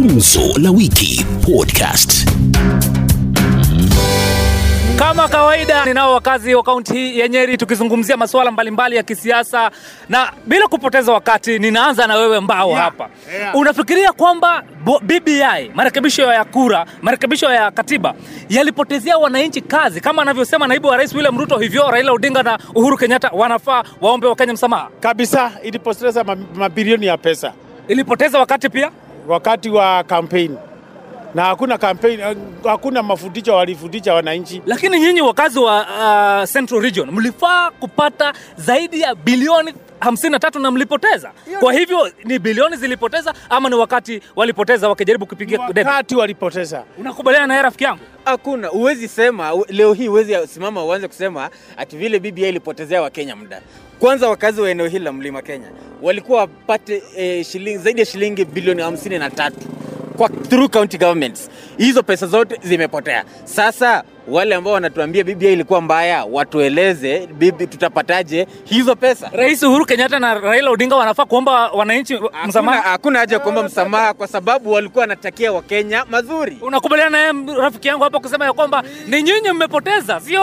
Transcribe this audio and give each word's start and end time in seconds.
Gumzo 0.00 0.56
la 0.58 0.70
Wiki 0.70 1.24
Podcast. 1.44 2.28
Kama 4.98 5.28
kawaida 5.28 5.84
ninao 5.84 6.12
wakazi 6.12 6.54
wa 6.54 6.62
kaunti 6.62 6.92
hii 6.92 7.18
ya 7.18 7.28
Nyeri 7.28 7.56
tukizungumzia 7.56 8.16
masuala 8.16 8.50
mbalimbali 8.50 8.96
ya 8.96 9.02
kisiasa, 9.02 9.70
na 10.08 10.32
bila 10.46 10.66
kupoteza 10.68 11.12
wakati, 11.12 11.58
ninaanza 11.58 12.06
na 12.06 12.16
wewe 12.16 12.40
Mbao 12.40 12.74
hapa. 12.74 13.08
Unafikiria 13.54 14.12
kwamba 14.12 14.62
BBI, 15.02 15.70
marekebisho 15.74 16.22
ya 16.22 16.44
kura, 16.44 16.86
marekebisho 17.02 17.46
ya 17.52 17.70
katiba 17.70 18.14
yalipotezea 18.48 19.18
wananchi 19.18 19.60
kazi 19.60 20.00
kama 20.00 20.22
anavyosema 20.22 20.66
naibu 20.66 20.88
wa 20.88 20.96
rais 20.96 21.14
William 21.14 21.38
Ruto, 21.38 21.58
hivyo 21.58 21.90
Raila 21.90 22.12
Odinga 22.12 22.42
na 22.42 22.58
Uhuru 22.74 22.96
Kenyatta 22.96 23.30
wanafaa 23.32 23.82
waombe 24.00 24.26
Wakenya 24.26 24.52
msamaha? 24.52 24.88
kabisa 25.00 25.52
ilipoteza 25.62 26.24
mabilioni 26.54 27.06
ya 27.06 27.16
pesa 27.18 27.52
Ilipoteza 27.88 28.38
wakati 28.38 28.68
pia 28.68 28.90
wakati 29.28 29.70
wa 29.70 30.02
kampeni 30.04 30.56
na 31.34 31.44
hakuna 31.44 31.78
kampeni, 31.78 32.22
hakuna 32.64 33.02
mafundisho 33.02 33.54
walifundisha 33.56 34.14
wananchi. 34.14 34.62
lakini 34.66 35.00
nyinyi 35.00 35.20
wakazi 35.20 35.58
wa 35.58 35.80
uh, 36.42 36.48
Central 36.52 36.80
Region 36.82 37.10
mlifaa 37.10 37.70
kupata 37.70 38.32
zaidi 38.56 39.00
ya 39.00 39.14
bilioni 39.14 39.74
53 40.00 40.60
na 40.60 40.70
mlipoteza. 40.70 41.32
Kwa 41.60 41.72
hivyo 41.72 42.10
ni 42.24 42.38
bilioni 42.38 42.76
zilipoteza 42.76 43.34
ama 43.50 43.68
ni 43.68 43.74
wakati 43.74 44.20
walipoteza 44.36 44.88
wakijaribu 44.88 45.26
kupigia 45.26 45.58
debe? 45.66 45.80
Wakati 45.90 46.16
walipoteza 46.16 46.84
Unakubaliana 46.98 47.46
na 47.46 47.54
yeye 47.54 47.62
rafiki 47.62 47.84
yangu? 47.84 48.00
Hakuna, 48.24 48.68
huwezi 48.68 49.08
sema 49.08 49.52
leo 49.68 49.92
hii, 49.92 50.06
huwezi 50.06 50.46
simama 50.48 50.84
uanze 50.84 51.08
kusema 51.08 51.50
ati 51.76 51.96
vile 51.96 52.18
BBI 52.18 52.48
ilipotezea 52.48 53.02
Wakenya 53.02 53.36
muda. 53.36 53.62
Kwanza 53.98 54.28
wakazi 54.28 54.60
wa 54.60 54.70
eneo 54.70 54.86
hili 54.86 55.04
la 55.04 55.12
Mlima 55.12 55.42
Kenya 55.42 55.66
walikuwa 56.02 56.38
wapate 56.40 57.02
eh, 57.16 57.44
shilingi 57.46 57.78
zaidi 57.78 58.00
ya 58.00 58.06
shilingi 58.06 58.44
bilioni 58.44 58.82
hamsini 58.82 59.18
na 59.18 59.30
tatu 59.30 59.68
kwa 60.20 60.28
through 60.28 60.70
county 60.70 60.98
governments. 60.98 61.50
Hizo 61.78 62.02
pesa 62.02 62.26
zote 62.26 62.60
zimepotea. 62.62 63.24
Sasa 63.44 64.04
wale 64.28 64.54
ambao 64.54 64.72
wanatuambia 64.72 65.24
BBI 65.24 65.52
ilikuwa 65.52 65.80
mbaya, 65.80 66.24
watueleze 66.24 67.26
bibi, 67.26 67.66
tutapataje 67.66 68.46
hizo 68.64 68.96
pesa? 68.96 69.30
Rais 69.32 69.62
Uhuru 69.62 69.86
Kenyatta 69.86 70.18
na 70.18 70.34
Raila 70.34 70.70
Odinga 70.70 70.96
wanafaa 70.96 71.24
kuomba 71.24 71.70
wananchi 71.70 72.18
msamaha. 72.46 72.80
hakuna 72.80 73.18
haja 73.18 73.34
ya 73.36 73.40
kuomba 73.40 73.62
msamaha 73.62 74.14
kwa 74.14 74.26
sababu 74.28 74.72
walikuwa 74.72 75.00
wanatakia 75.00 75.52
Wakenya 75.52 76.04
mazuri. 76.10 76.58
Unakubaliana 76.62 77.10
naye 77.32 77.56
rafiki 77.60 77.88
yangu 77.88 78.04
hapa 78.04 78.20
kusema 78.20 78.44
ya 78.44 78.52
kwamba 78.52 78.82
ni 79.08 79.22
nyinyi 79.22 79.50
mmepoteza, 79.52 80.20
sio 80.20 80.42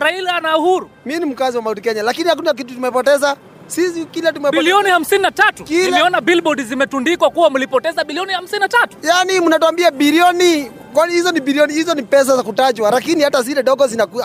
Raila 0.00 0.40
na 0.40 0.58
Uhuru? 0.58 0.90
mi 1.06 1.16
ni 1.18 1.24
mkazi 1.24 1.56
wa 1.56 1.62
Mount 1.62 1.80
Kenya, 1.80 2.02
lakini 2.02 2.28
hakuna 2.28 2.54
kitu 2.54 2.74
tumepoteza 2.74 3.36
sisi, 3.66 4.04
kila 4.04 4.32
tumepoteza 4.32 4.62
Bilioni 4.62 4.90
53. 4.90 5.64
Kila- 5.64 5.84
Nimeona 5.84 6.20
billboard 6.20 6.62
zimetundikwa 6.64 7.30
kuwa 7.30 7.50
mlipoteza 7.50 8.04
bilioni 8.04 8.32
53. 8.32 8.88
Yaani 9.02 9.40
mnatuambia 9.40 9.90
bilioni, 9.90 10.70
kwani 10.92 11.12
hizo 11.12 11.32
ni 11.32 11.40
bilioni, 11.40 11.74
hizo 11.74 11.94
ni 11.94 12.02
pesa 12.02 12.36
za 12.36 12.42
kutajwa, 12.42 12.90
lakini 12.90 13.22
hata 13.22 13.42
zile 13.42 13.62
dogo 13.62 13.86
zinaku 13.86 14.18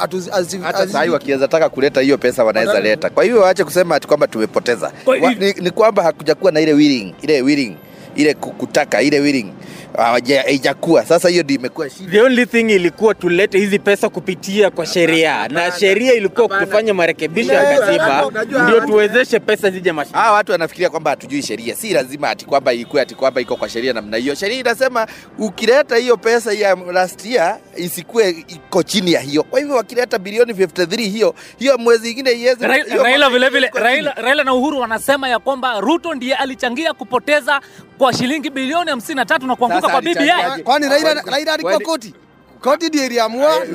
hata 0.64 0.84
wakiweza 1.14 1.48
taka 1.48 1.70
kuleta 1.70 2.02
hiyo 2.02 2.18
pesa 2.18 2.44
wanaweza 2.44 2.80
leta. 2.80 3.10
Kwa 3.10 3.24
hiyo 3.24 3.40
waache 3.42 3.64
kusema 3.64 3.96
ati 3.96 4.08
kwamba 4.08 4.28
tumepoteza. 4.28 4.92
Kwa 5.06 5.18
ni, 5.18 5.54
ni 5.54 5.72
kwamba 5.72 6.04
hakujakuwa 6.04 6.52
na 6.52 6.60
ile 6.62 6.74
willing, 6.74 7.16
ile 7.22 7.42
willing, 7.42 7.76
ile 8.16 8.34
kutaka 8.34 9.02
ile 9.02 9.20
willing 9.20 9.54
haijakuwa. 9.98 11.06
Sasa 11.06 11.30
hiyo 11.30 11.44
ndio 11.44 11.56
imekuwa 11.56 11.90
shida. 11.90 12.12
The 12.12 12.22
only 12.22 12.46
thing 12.46 12.60
ilikuwa 12.72 13.14
tulete 13.14 13.58
hizi 13.60 13.80
pesa 13.80 14.10
kupitia 14.10 14.70
kwa 14.70 14.86
sheria, 14.86 15.48
na 15.48 15.72
sheria 15.72 16.14
ilikuwa 16.14 16.48
kufanya 16.48 16.94
marekebisho 16.94 17.54
ya 17.54 17.80
katiba 17.80 18.32
ndio 18.64 18.80
tuwezeshe 18.82 19.40
pesa 19.40 19.70
zije 19.72 19.92
mashinani. 19.92 20.24
Hawa 20.24 20.36
watu 20.38 20.52
wanafikiria 20.52 20.90
kwamba 20.90 21.10
hatujui 21.10 21.42
sheria. 21.42 21.76
Si 21.76 21.94
lazima 21.94 22.30
ati 22.30 22.46
kwamba 22.46 22.74
ilikuwa 22.74 23.02
ati 23.02 23.16
kwamba 23.16 23.42
iko 23.42 23.56
kwa 23.56 23.70
sheria 23.70 23.94
namna 23.94 24.18
hiyo. 24.18 24.36
Sheria 24.36 24.60
inasema 24.60 25.08
ukileta 25.40 25.96
hiyo 25.96 26.18
pesa 26.18 26.54
ya 26.54 26.76
last 26.76 27.26
year 27.26 27.58
isikuwe 27.76 28.30
iko 28.48 28.84
chini 28.84 29.12
ya 29.14 29.20
hiyo. 29.22 29.44
Kwa 29.44 29.60
hivyo 29.60 29.76
wakileta 29.76 30.20
bilioni 30.20 30.54
53 30.54 31.02
hiyo 31.02 31.36
hiyo 31.60 31.78
mwezi 31.78 32.12
ingine 32.12 32.32
iweze 32.32 32.68
Raila 32.68 33.30
vile 33.30 33.50
vile. 33.50 33.72
Raila, 33.74 34.14
Raila 34.18 34.44
na 34.44 34.54
Uhuru 34.54 34.80
wanasema 34.80 35.30
ya 35.30 35.40
kwamba 35.40 35.80
Ruto 35.80 36.14
ndiye 36.14 36.36
alichangia 36.36 36.94
kupoteza 36.94 37.62
kwa 38.02 38.14
shilingi 38.14 38.50
bilioni 38.50 38.92
53 38.92 39.48
na 39.48 39.56
kuanguka 39.56 39.90
kwa 39.90 40.02
BBI. 40.02 40.64
kwani 40.64 40.90
Raila 40.90 41.14
Raila 41.26 41.54
alikuwa 41.54 41.80
koti 41.80 42.14
koti 42.62 42.88
ndiye 42.88 43.06
iliamua 43.06 43.56
Eh, 43.56 43.70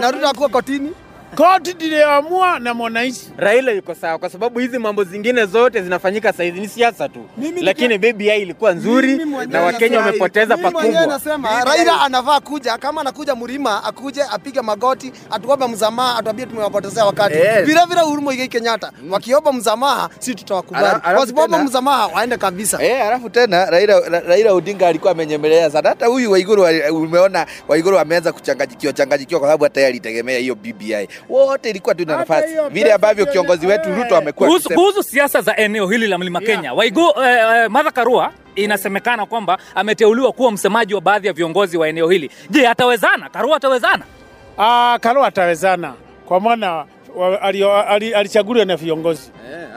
na 0.00 0.10
Ruto 0.10 0.28
alikuwa 0.28 0.48
kotini. 0.48 0.92
Koti 1.36 1.70
iliyoamua 1.70 2.58
na 2.58 2.74
mwananchi. 2.74 3.20
Raila 3.36 3.72
yuko 3.72 3.94
sawa 3.94 4.18
kwa 4.18 4.30
sababu 4.30 4.58
hizi 4.58 4.78
mambo 4.78 5.04
zingine 5.04 5.46
zote 5.46 5.82
zinafanyika 5.82 6.32
saizi 6.32 6.60
ni 6.60 6.68
siasa 6.68 7.08
tu, 7.08 7.24
Mimi 7.38 7.62
lakini 7.62 7.98
BBI 7.98 8.26
ilikuwa 8.42 8.72
nzuri 8.72 9.20
na 9.48 9.60
Wakenya 9.62 9.98
wamepoteza 9.98 10.56
pakubwa. 10.56 11.06
nasema 11.06 11.64
Raila 11.64 12.00
anavaa 12.00 12.40
kuja, 12.40 12.78
kama 12.78 13.00
anakuja 13.00 13.34
mlima 13.34 13.84
akuje 13.84 14.22
apige 14.22 14.60
magoti, 14.60 15.12
atuombe 15.30 15.66
msamaha, 15.68 16.18
atuambie 16.18 16.46
tumewapotezea 16.46 17.04
wakati. 17.04 17.34
Vile 17.64 17.80
vile 17.88 18.02
Uhuru 18.02 18.22
Muigai 18.22 18.48
Kenyatta 18.48 18.92
wakiomba 19.10 19.52
msamaha, 19.52 20.08
si 20.18 20.34
tutawakubali. 20.34 21.00
Wasipoomba 21.18 21.58
msamaha 21.64 22.06
waende 22.06 22.36
kabisa. 22.36 22.82
Eh, 22.84 23.06
alafu 23.06 23.30
tena 23.30 23.70
Raila, 23.70 24.00
Raila 24.20 24.52
Odinga 24.52 24.88
alikuwa 24.88 25.12
amenyemelea 25.12 25.70
sana. 25.70 25.88
Hata 25.88 26.06
huyu 26.06 26.30
Waiguru 26.32 26.62
umeona 26.92 27.46
Waiguru 27.68 27.98
ameanza 27.98 28.32
kuchanganyikiwa 28.32 28.92
changanyikiwa 28.92 29.40
kwa 29.40 29.48
sababu 29.48 29.64
hata 29.64 29.80
yeye 29.80 29.88
alitegemea 29.90 30.38
hiyo 30.38 30.54
BBI. 30.54 31.08
Wote 31.28 31.70
ilikuwa 31.70 31.94
tu 31.94 32.04
na 32.06 32.16
nafasi. 32.16 32.54
Vile 32.70 32.92
ambavyo 32.92 33.26
kiongozi 33.26 33.66
wetu 33.66 33.94
Ruto 33.94 34.16
amekuwa 34.16 34.48
Kuhusu, 34.74 35.02
siasa 35.02 35.40
za 35.40 35.56
eneo 35.56 35.86
hili 35.88 36.06
la 36.06 36.18
Mlima 36.18 36.40
Yeah. 36.44 36.56
Kenya, 36.56 36.74
Waigu, 36.74 37.08
uh, 37.08 37.26
eh, 37.26 37.70
Martha 37.70 37.90
Karua 37.90 38.32
inasemekana 38.54 39.26
kwamba 39.26 39.58
ameteuliwa 39.74 40.32
kuwa 40.32 40.52
msemaji 40.52 40.94
wa 40.94 41.00
baadhi 41.00 41.26
ya 41.26 41.32
viongozi 41.32 41.76
wa 41.76 41.88
eneo 41.88 42.08
hili. 42.08 42.30
Je, 42.50 42.68
atawezana? 42.68 43.28
Karua 43.28 43.56
atawezana? 43.56 44.04
Ah, 44.58 44.98
Karua 45.00 45.26
atawezana 45.26 45.94
kwa 46.26 46.40
maana 46.40 46.84
alichaguliwa 48.14 48.64
na 48.66 48.76
viongozi. 48.76 49.30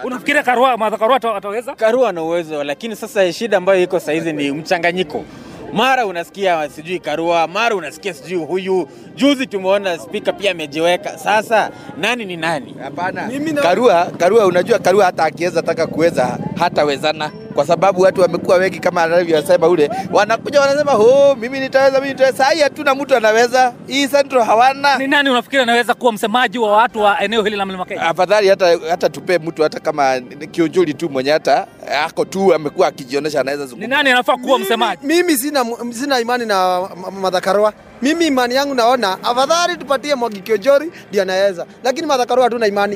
Unafikiria 0.03 0.43
Karua, 0.43 0.77
Martha 0.77 0.97
Karua 0.97 1.15
ataweza? 1.37 1.75
Karua 1.75 2.09
ana 2.09 2.23
uwezo, 2.23 2.63
lakini 2.63 2.95
sasa 2.95 3.33
shida 3.33 3.57
ambayo 3.57 3.83
iko 3.83 3.99
saizi 3.99 4.33
ni 4.33 4.51
mchanganyiko. 4.51 5.23
Mara 5.73 6.05
unasikia 6.05 6.69
sijui 6.69 6.99
Karua, 6.99 7.47
mara 7.47 7.75
unasikia 7.75 8.13
sijui 8.13 8.45
huyu. 8.45 8.87
Juzi 9.15 9.47
tumeona 9.47 9.97
spika 9.99 10.33
pia 10.33 10.51
amejiweka. 10.51 11.17
Sasa 11.17 11.69
nani 11.97 12.25
ni 12.25 12.37
nani? 12.37 12.75
Hapana. 12.83 13.27
Karua, 13.61 14.05
Karua 14.17 14.45
unajua 14.45 14.79
Karua 14.79 15.05
hata 15.05 15.23
akiweza 15.23 15.61
taka 15.61 15.87
kuweza 15.87 16.37
hatawezana 16.59 17.31
kwa 17.57 17.65
sababu 17.67 18.01
watu 18.01 18.21
wamekuwa 18.21 18.57
wengi 18.57 18.79
kama 18.79 19.03
anavyosema 19.03 19.67
ule, 19.67 19.89
wanakuja 20.11 20.61
wanasema 20.61 20.93
oh, 20.93 21.35
mimi 21.35 21.59
nitaweza, 21.59 21.99
mimi 21.99 22.11
nitaweza. 22.13 22.37
Sasa 22.37 22.63
hatuna 22.63 22.95
mtu 22.95 23.15
anaweza, 23.15 23.73
hii 23.87 24.07
Central 24.07 24.43
hawana. 24.43 24.97
Ni 24.97 25.07
nani 25.07 25.29
unafikiri 25.29 25.61
anaweza 25.61 25.93
kuwa 25.93 26.13
msemaji 26.13 26.57
wa 26.57 26.71
watu 26.71 26.99
wa 27.01 27.21
eneo 27.21 27.43
hili 27.43 27.55
la 27.55 27.65
Mlima 27.65 27.85
Kenya? 27.85 28.01
Afadhali 28.01 28.47
hata 28.49 28.77
hata 28.89 29.09
tupe 29.09 29.37
mtu 29.39 29.63
hata 29.63 29.79
kama 29.79 30.21
kiunjuli 30.51 30.93
tu 30.93 31.09
mwenye 31.09 31.31
hata 31.31 31.67
ako 32.05 32.25
tu 32.25 32.53
amekuwa 32.53 32.87
akijionyesha 32.87 33.41
anaweza 33.41 33.75
Ni 33.75 33.87
nani 33.87 34.09
anafaa 34.09 34.37
kuwa 34.37 34.59
msemaji? 34.59 35.07
Mimi 35.07 35.37
sina, 35.37 35.65
sina 35.91 36.19
imani 36.19 36.45
na 36.45 36.89
madhakarwa 37.21 37.41
Karua. 37.41 37.73
Mimi 38.01 38.27
imani 38.27 38.55
yangu 38.55 38.75
naona 38.75 39.23
afadhali 39.23 39.77
tupatie 39.77 40.15
Mwangi 40.15 40.39
Kiojori 40.41 40.91
ndio 41.09 41.21
anaweza, 41.21 41.65
lakini 41.83 42.07
Martha 42.07 42.25
Karua 42.25 42.43
hatuna 42.43 42.67
imani. 42.67 42.95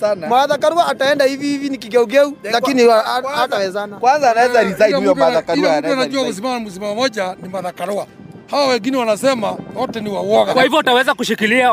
Sana. 0.00 0.26
Martha 0.28 0.58
Karua 0.58 0.86
ataenda 0.88 1.24
hivi 1.24 1.46
hivi 1.48 1.68
ni 1.68 1.78
kigeugeu, 1.78 2.36
lakini 2.52 2.88
hatawezana. 3.34 3.96
Kwanza 3.96 4.30
anaweza 4.30 4.62
resign 4.62 4.94
huyo 4.94 5.14
Martha 5.14 5.42
Karua 5.42 5.76
anaweza 5.76 6.02
anajua 6.02 6.24
kusimama 6.24 6.60
msimamo 6.60 6.94
moja 6.94 7.36
ni 7.42 7.48
Martha 7.48 7.72
Karua. 7.72 8.06
Hawa 8.50 8.66
wengine 8.66 8.96
wanasema 8.96 9.56
wote 9.74 10.00
ni 10.00 10.10
wawoga. 10.10 10.52
Kwa 10.54 10.62
hivyo 10.62 10.78
ataweza 10.78 11.14
kushikilia 11.14 11.72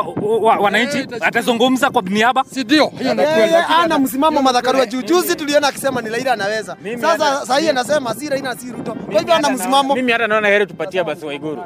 wananchi, 0.60 0.98
Eh, 0.98 1.06
atazungumza 1.20 1.90
kwa 1.90 2.02
niaba. 2.02 2.44
si 2.54 2.64
ndio? 2.64 2.86
Hiyo 2.98 3.14
ndio 3.14 3.26
kweli. 3.26 3.54
Ana 3.54 3.68
ana- 3.78 3.98
msimamo 3.98 4.42
Martha 4.42 4.62
Karua 4.62 4.86
juu 4.86 5.02
juzi 5.02 5.34
tuliona 5.36 5.68
akisema 5.68 6.00
ni 6.02 6.08
Raila 6.08 6.32
anaweza. 6.32 6.76
Sasa 7.00 7.18
sasa 7.40 7.56
hii 7.58 7.68
anasema 7.68 8.14
si 8.14 8.28
Raila 8.28 8.56
si 8.56 8.72
Ruto. 8.72 8.94
Kwa 8.94 9.18
hivyo 9.20 9.34
ana 9.34 9.50
msimamo. 9.50 9.94
Mimi 9.94 10.12
hata 10.12 10.26
naona 10.26 10.48
heri 10.48 10.66
tupatie 10.66 11.04
basi 11.04 11.26
Waiguru. 11.26 11.64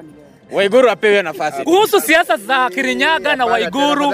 Waiguru 0.52 0.90
apewe 0.90 1.22
nafasi. 1.22 1.62
Kuhusu 1.62 2.00
siasa 2.00 2.36
za 2.36 2.70
Kirinyaga 2.70 3.36
na 3.36 3.46
Waiguru, 3.46 4.12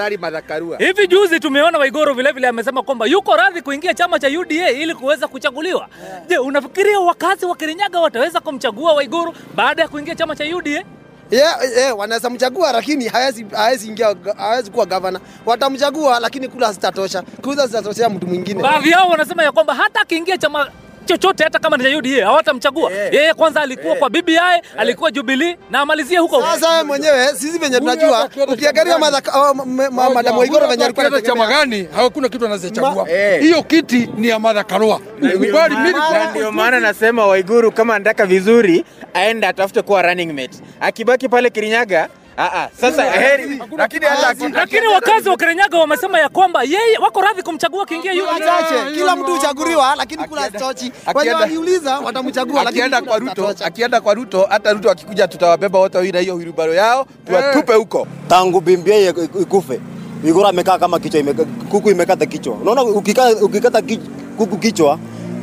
hivi 0.79 1.07
juzi 1.07 1.39
tumeona 1.39 1.77
Waiguru 1.77 2.13
vile 2.13 2.31
vile 2.31 2.47
amesema 2.47 2.83
kwamba 2.83 3.05
yuko 3.05 3.35
radhi 3.35 3.61
kuingia 3.61 3.93
chama 3.93 4.19
cha 4.19 4.27
UDA 4.27 4.69
ili 4.71 4.95
kuweza 4.95 5.27
kuchaguliwa. 5.27 5.87
Je, 6.27 6.37
unafikiria 6.37 6.99
wakazi 6.99 7.45
wa 7.45 7.55
Kirinyaga 7.55 7.99
wataweza 7.99 8.39
kumchagua 8.39 8.93
Waiguru 8.93 9.33
baada 9.55 9.81
ya 9.81 9.87
kuingia 9.87 10.15
chama 10.15 10.35
cha 10.35 10.43
UDA? 10.57 10.83
Yeah, 11.31 11.59
yeah, 11.77 11.97
wanaweza 11.97 12.29
mchagua 12.29 12.71
lakini 12.71 13.07
hawezi 13.07 13.45
hawezi 13.51 13.87
ingia 13.87 14.15
hawezi 14.37 14.71
kuwa 14.71 14.85
gavana. 14.85 15.19
Watamchagua 15.45 16.19
lakini 16.19 16.47
kula 16.47 16.71
zitatosha. 16.73 17.21
Kula 17.41 17.67
zitatoshea 17.67 18.09
mtu 18.09 18.27
mwingine. 18.27 18.63
Baadhi 18.63 18.89
yao 18.89 19.07
wanasema 19.09 19.43
ya 19.43 19.51
kwamba 19.51 19.73
hata 19.75 20.01
akiingia 20.01 20.37
chama 20.37 20.71
chochote 21.05 21.43
hata 21.43 21.59
kama 21.59 21.77
ni 21.77 21.83
cha 21.83 21.97
UDA 21.97 22.25
hawatamchagua 22.25 22.91
yeye. 22.91 23.33
Kwanza 23.33 23.61
alikuwa 23.61 23.95
kwa 23.95 24.09
BBI, 24.09 24.39
alikuwa 24.77 25.11
Jubilee 25.11 25.55
na 25.69 25.79
amalizie 25.79 26.17
huko. 26.17 26.41
Sasa 26.41 26.69
wewe 26.71 26.83
mwenyewe 26.83 27.27
sisi 27.27 27.59
venye 27.59 27.79
tunajua, 27.79 28.29
ukiangalia 28.47 28.99
Madam 28.99 30.37
Waiguru 30.37 30.67
venye 30.67 30.83
alikuwa 30.85 31.09
na 31.09 31.21
chama 31.21 31.47
gani 31.47 31.87
hakuna 31.95 32.29
kitu 32.29 32.45
anazichagua. 32.45 33.09
Eh. 33.09 33.41
Hiyo 33.41 33.63
kiti 33.63 34.09
ni 34.17 34.27
ya 34.27 34.39
Martha 34.39 34.63
Karua. 34.63 34.99
Nikubali 35.21 35.75
mimi 35.77 35.95
ndio 36.31 36.51
maana 36.51 36.79
nasema 36.79 37.27
Waiguru 37.27 37.71
kama 37.71 37.95
anataka 37.95 38.25
vizuri 38.25 38.85
aende 39.13 39.47
atafute 39.47 39.81
kuwa 39.81 40.01
running 40.01 40.33
mate. 40.33 40.57
Akibaki 40.81 41.29
pale 41.29 41.49
Kirinyaga, 41.49 42.09
ah 42.37 42.49
ah, 42.63 42.69
sasa 42.81 43.03
heri. 43.11 43.61
lakini 43.77 44.05
hata 44.05 44.35
Lakini 44.53 44.87
wakazi 44.87 45.29
wa 45.29 45.37
Kirinyaga 45.37 45.77
wamesema 45.79 46.19
ya 46.19 46.29
kwamba 46.29 46.63
yeye 46.63 46.97
wako 47.01 47.21
radhi 47.21 47.43
kumchagua 47.43 47.85
kiingia 47.85 48.11
yule 48.13 48.31
chache, 48.39 48.91
kila 48.93 49.15
mtu 49.15 49.31
huchaguliwa, 49.35 49.95
lakini 49.97 50.23
kuna 50.27 50.41
Akienda- 50.41 50.59
chochi. 50.59 50.91
akienda- 51.05 51.19
Wenye 51.19 51.33
waliuliza 51.33 51.99
watamchagua, 51.99 52.63
lakini 52.63 52.81
akienda 52.83 53.01
kwa 53.01 53.19
Ruto, 53.19 53.55
akienda 53.65 54.01
kwa 54.01 54.13
Ruto, 54.13 54.47
hata 54.49 54.73
Ruto 54.73 54.91
akikuja 54.91 55.27
tutawabeba 55.27 55.79
wote 55.79 55.97
wawili 55.97 56.13
na 56.13 56.19
hiyo 56.19 56.35
wilbaro 56.35 56.73
yao 56.73 57.05
tuwatupe 57.27 57.73
huko. 57.73 58.07
tangu 58.27 58.61
bimbia 58.61 59.09
ikufe 59.41 59.79
Igoro 60.27 60.47
amekaa 60.47 60.77
kama 60.77 60.99
kichwa 60.99 61.19
ime, 61.19 61.33
kuku 61.69 61.89
imekata 61.91 62.25
kichwa. 62.25 62.53
Unaona 62.55 62.83
ukikata, 62.83 63.43
ukikata 63.45 63.81
ki, 63.81 63.99
kuku 64.37 64.57
kichwa 64.57 64.99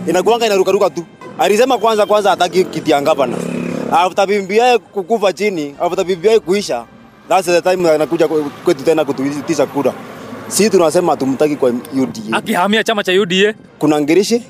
inakuanga 0.06 0.46
inarukaruka 0.46 0.90
tu. 0.90 1.04
Alisema 1.38 1.78
kwanza 1.78 2.06
kwanza 2.06 2.30
hataki 2.30 2.64
kiti 2.64 2.90
ya 2.90 3.00
gavana. 3.00 3.36
After 3.92 4.26
BBI 4.26 4.78
kukufa 4.92 5.32
chini, 5.32 5.74
after 5.80 6.04
BBI 6.04 6.40
kuisha, 6.40 6.86
that's 7.28 7.46
the 7.46 7.60
time 7.62 7.90
anakuja 7.90 8.28
kwetu 8.64 8.84
tena 8.84 9.04
kutuitisha 9.04 9.66
kura. 9.66 9.92
Si 10.48 10.70
tunasema 10.70 11.16
tumtaki 11.16 11.56
kwa 11.56 11.68
UDA. 12.02 12.20
Akihamia 12.36 12.84
chama 12.84 13.04
cha 13.04 13.12
UDA. 13.12 13.54
Kuna 13.78 14.00
Ngirishi, 14.00 14.42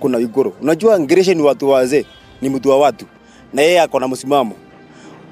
kuna 0.00 0.18
Igoro. 0.18 0.52
Unajua 0.62 1.00
Ngirishi 1.00 1.34
ni 1.34 1.42
watu 1.42 1.68
wazee, 1.68 2.04
ni 2.42 2.48
mtu 2.48 2.70
wa 2.70 2.78
watu. 2.78 3.04
Na 3.52 3.62
yeye 3.62 3.80
ako 3.80 4.00
na 4.00 4.08
msimamo. 4.08 4.52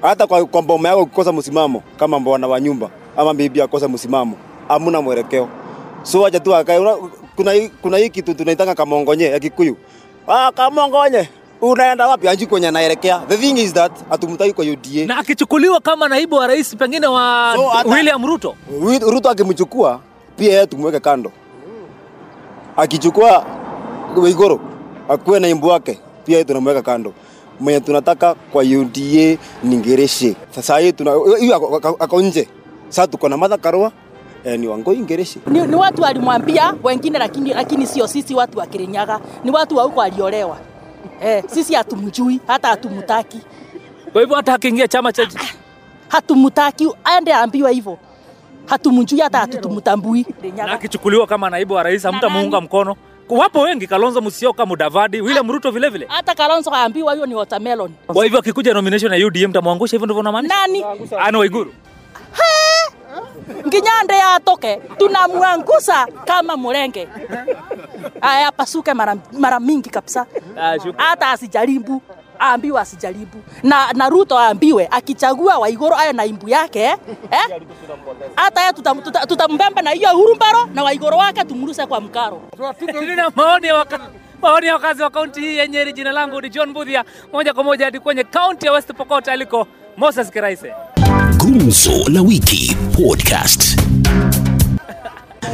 Hata 0.01 0.27
kwa, 0.27 0.45
kwa 0.45 0.61
mboma 0.61 0.89
yako 0.89 1.01
ukikosa 1.01 1.31
msimamo 1.33 1.83
kama 1.97 2.19
mbwana 2.19 2.47
wa 2.47 2.59
nyumba 2.59 2.89
ama 3.17 3.33
bibi 3.33 3.61
akosa 3.61 3.87
msimamo, 3.87 4.37
hamuna 4.67 5.01
mwelekeo. 5.01 5.49
So 6.03 6.25
acha 6.25 6.39
tu 6.39 6.55
akae. 6.55 6.79
Kuna 7.35 7.51
kuna 7.81 7.97
hii 7.97 8.09
kitu 8.09 8.33
tunaitanga 8.33 8.75
kamongonye 8.75 9.25
ya 9.25 9.39
Kikuyu. 9.39 9.77
Ah, 10.27 10.51
kamongonye. 10.51 11.29
Unaenda 11.71 12.07
wapi? 12.07 12.27
Anji 12.27 12.45
kwenye 12.47 12.67
anaelekea. 12.67 13.19
The 13.27 13.37
thing 13.37 13.57
is 13.61 13.73
that 13.73 13.91
hatumtaki 14.09 14.53
kwa 14.53 14.65
UDA. 14.65 15.05
na 15.05 15.17
akichukuliwa 15.17 15.79
kama 15.81 16.07
naibu 16.07 16.35
wa 16.35 16.47
rais 16.47 16.75
pengine 16.75 17.07
wa 17.07 17.53
So, 17.55 17.71
ata, 17.71 17.89
William 17.89 18.25
Ruto. 18.25 18.55
Ruto 19.01 19.29
akimchukua 19.29 19.99
pia 20.37 20.53
yeye 20.53 20.67
tumweke 20.67 20.99
kando. 20.99 21.31
Akichukua 22.77 23.45
Waiguru 24.17 24.59
akuwe 25.09 25.39
naibu 25.39 25.67
wake 25.67 25.99
pia 26.25 26.33
yeye 26.35 26.45
tunamweka 26.45 26.81
kando. 26.81 27.13
Mwenye 27.59 27.79
tunataka 27.79 28.33
kwa 28.35 28.63
UDA 28.63 29.37
ni 29.63 29.77
Ngereshe. 29.77 30.35
Sasa 30.55 30.77
hii 30.77 30.91
tuna 30.91 31.11
hiyo 31.39 31.55
ako 31.99 32.21
nje. 32.21 32.47
Sasa 32.89 33.07
tuko 33.07 33.29
na 33.29 33.37
Martha 33.37 33.57
Karua 33.57 33.91
eh, 34.43 34.59
ni 34.59 34.67
Wangoi 34.67 34.99
Ngereshe. 34.99 35.39
ni, 35.47 35.61
ni 35.67 35.75
watu 35.75 36.01
walimwambia 36.01 36.73
wengine, 36.83 37.19
lakini, 37.19 37.53
lakini 37.53 37.87
sio 37.87 38.07
sisi 38.07 38.35
watu 38.35 38.59
wa 38.59 38.65
Kirinyaga, 38.67 39.19
ni 39.43 39.51
watu 39.51 39.77
wa 39.77 39.83
huko 39.83 39.99
waliolewa. 39.99 40.57
Eh, 41.23 41.43
sisi 41.47 41.73
hatumjui 41.73 42.39
hata 42.47 42.67
hatumutaki, 42.67 43.39
Kwa 44.11 44.21
hivyo 44.21 44.35
hata 44.35 44.53
akiingia 44.53 44.87
chama 44.87 45.13
cha 45.13 45.27
hatumutaki, 46.07 46.89
aende 47.03 47.33
aambiwa 47.33 47.69
hivyo, 47.69 47.97
hatumjui 48.65 49.19
hata 49.19 49.37
hatutumtambui 49.39 50.25
na 50.57 50.71
akichukuliwa 50.71 51.27
kama 51.27 51.49
naibu 51.49 51.73
wa 51.73 51.83
rais 51.83 52.03
hamtamuunga 52.03 52.61
mkono. 52.61 52.95
Wapo 53.29 53.61
wengi, 53.61 53.87
Kalonzo 53.87 54.21
Musyoka, 54.21 54.65
Mudavadi, 54.65 55.21
William 55.21 55.51
Ruto 55.51 55.71
vile 55.71 55.89
vile. 55.89 56.05
Hata 56.09 56.35
Kalonzo 56.35 56.71
aambiwa 56.73 57.13
hiyo 57.13 57.25
ni 57.25 57.35
watermelon. 57.35 57.91
Kwa 58.07 58.23
hivyo 58.23 58.39
akikuja 58.39 58.73
nomination 58.73 59.13
ya 59.13 59.27
UDM, 59.27 59.49
mtamwangusha, 59.49 59.91
hivyo 59.91 60.05
ndivyo 60.05 60.19
unamaanisha? 60.19 60.55
Nani 60.55 60.85
Ana 61.19 61.37
Waiguru. 61.39 61.73
Nginyande 63.67 64.21
atoke, 64.35 64.75
tunamwangusa 64.97 66.07
kama 66.25 66.57
murenge, 66.57 67.07
aya 68.21 68.51
pasuke 68.51 68.93
mara, 68.93 69.15
mara 69.31 69.59
mingi 69.59 69.89
kabisa, 69.89 70.25
hata 70.97 71.29
asijaribu 71.29 72.01
aambiwe 72.41 72.81
asijaribu 72.81 73.37
na, 73.63 73.93
na 73.93 74.09
Ruto 74.09 74.39
aambiwe 74.39 74.87
akichagua 74.91 75.57
Waiguru 75.57 75.95
ayo 75.95 76.13
na 76.13 76.25
imbu 76.25 76.49
yake 76.49 76.79
eh? 76.83 76.97
hata 78.35 78.61
yeye 78.61 78.73
tutambemba 78.73 79.11
tuta, 79.25 79.47
tuta 79.47 79.81
na 79.81 79.91
hiyo 79.91 80.09
Urumbarũ 80.09 80.67
na 80.73 80.83
Waiguru 80.83 81.17
wake 81.17 81.43
tumruse 81.43 81.85
kwa 81.85 82.01
mkaro. 82.01 82.41
Nina 83.01 83.29
maoni 83.35 83.67
ya 83.67 83.75
waka 83.75 83.99
maoni 84.41 84.67
ya 84.67 84.73
wakazi 84.73 85.03
wa 85.03 85.09
kaunti 85.09 85.41
hii 85.41 85.57
ya 85.57 85.67
Nyeri. 85.67 85.93
Jina 85.93 86.11
langu 86.11 86.41
ni 86.41 86.49
John 86.49 86.73
Budhia, 86.73 87.03
moja 87.33 87.53
kwa 87.53 87.63
moja 87.63 87.85
hadi 87.85 87.99
kwenye 87.99 88.23
kaunti 88.23 88.65
ya 88.65 88.71
West 88.71 88.93
Pokot 88.93 89.27
aliko 89.27 89.67
Moses 89.97 90.31
Kiraise. 90.31 90.73
Gumzo 91.37 92.07
la 92.09 92.21
Wiki 92.21 92.75
Podcast. 92.93 93.75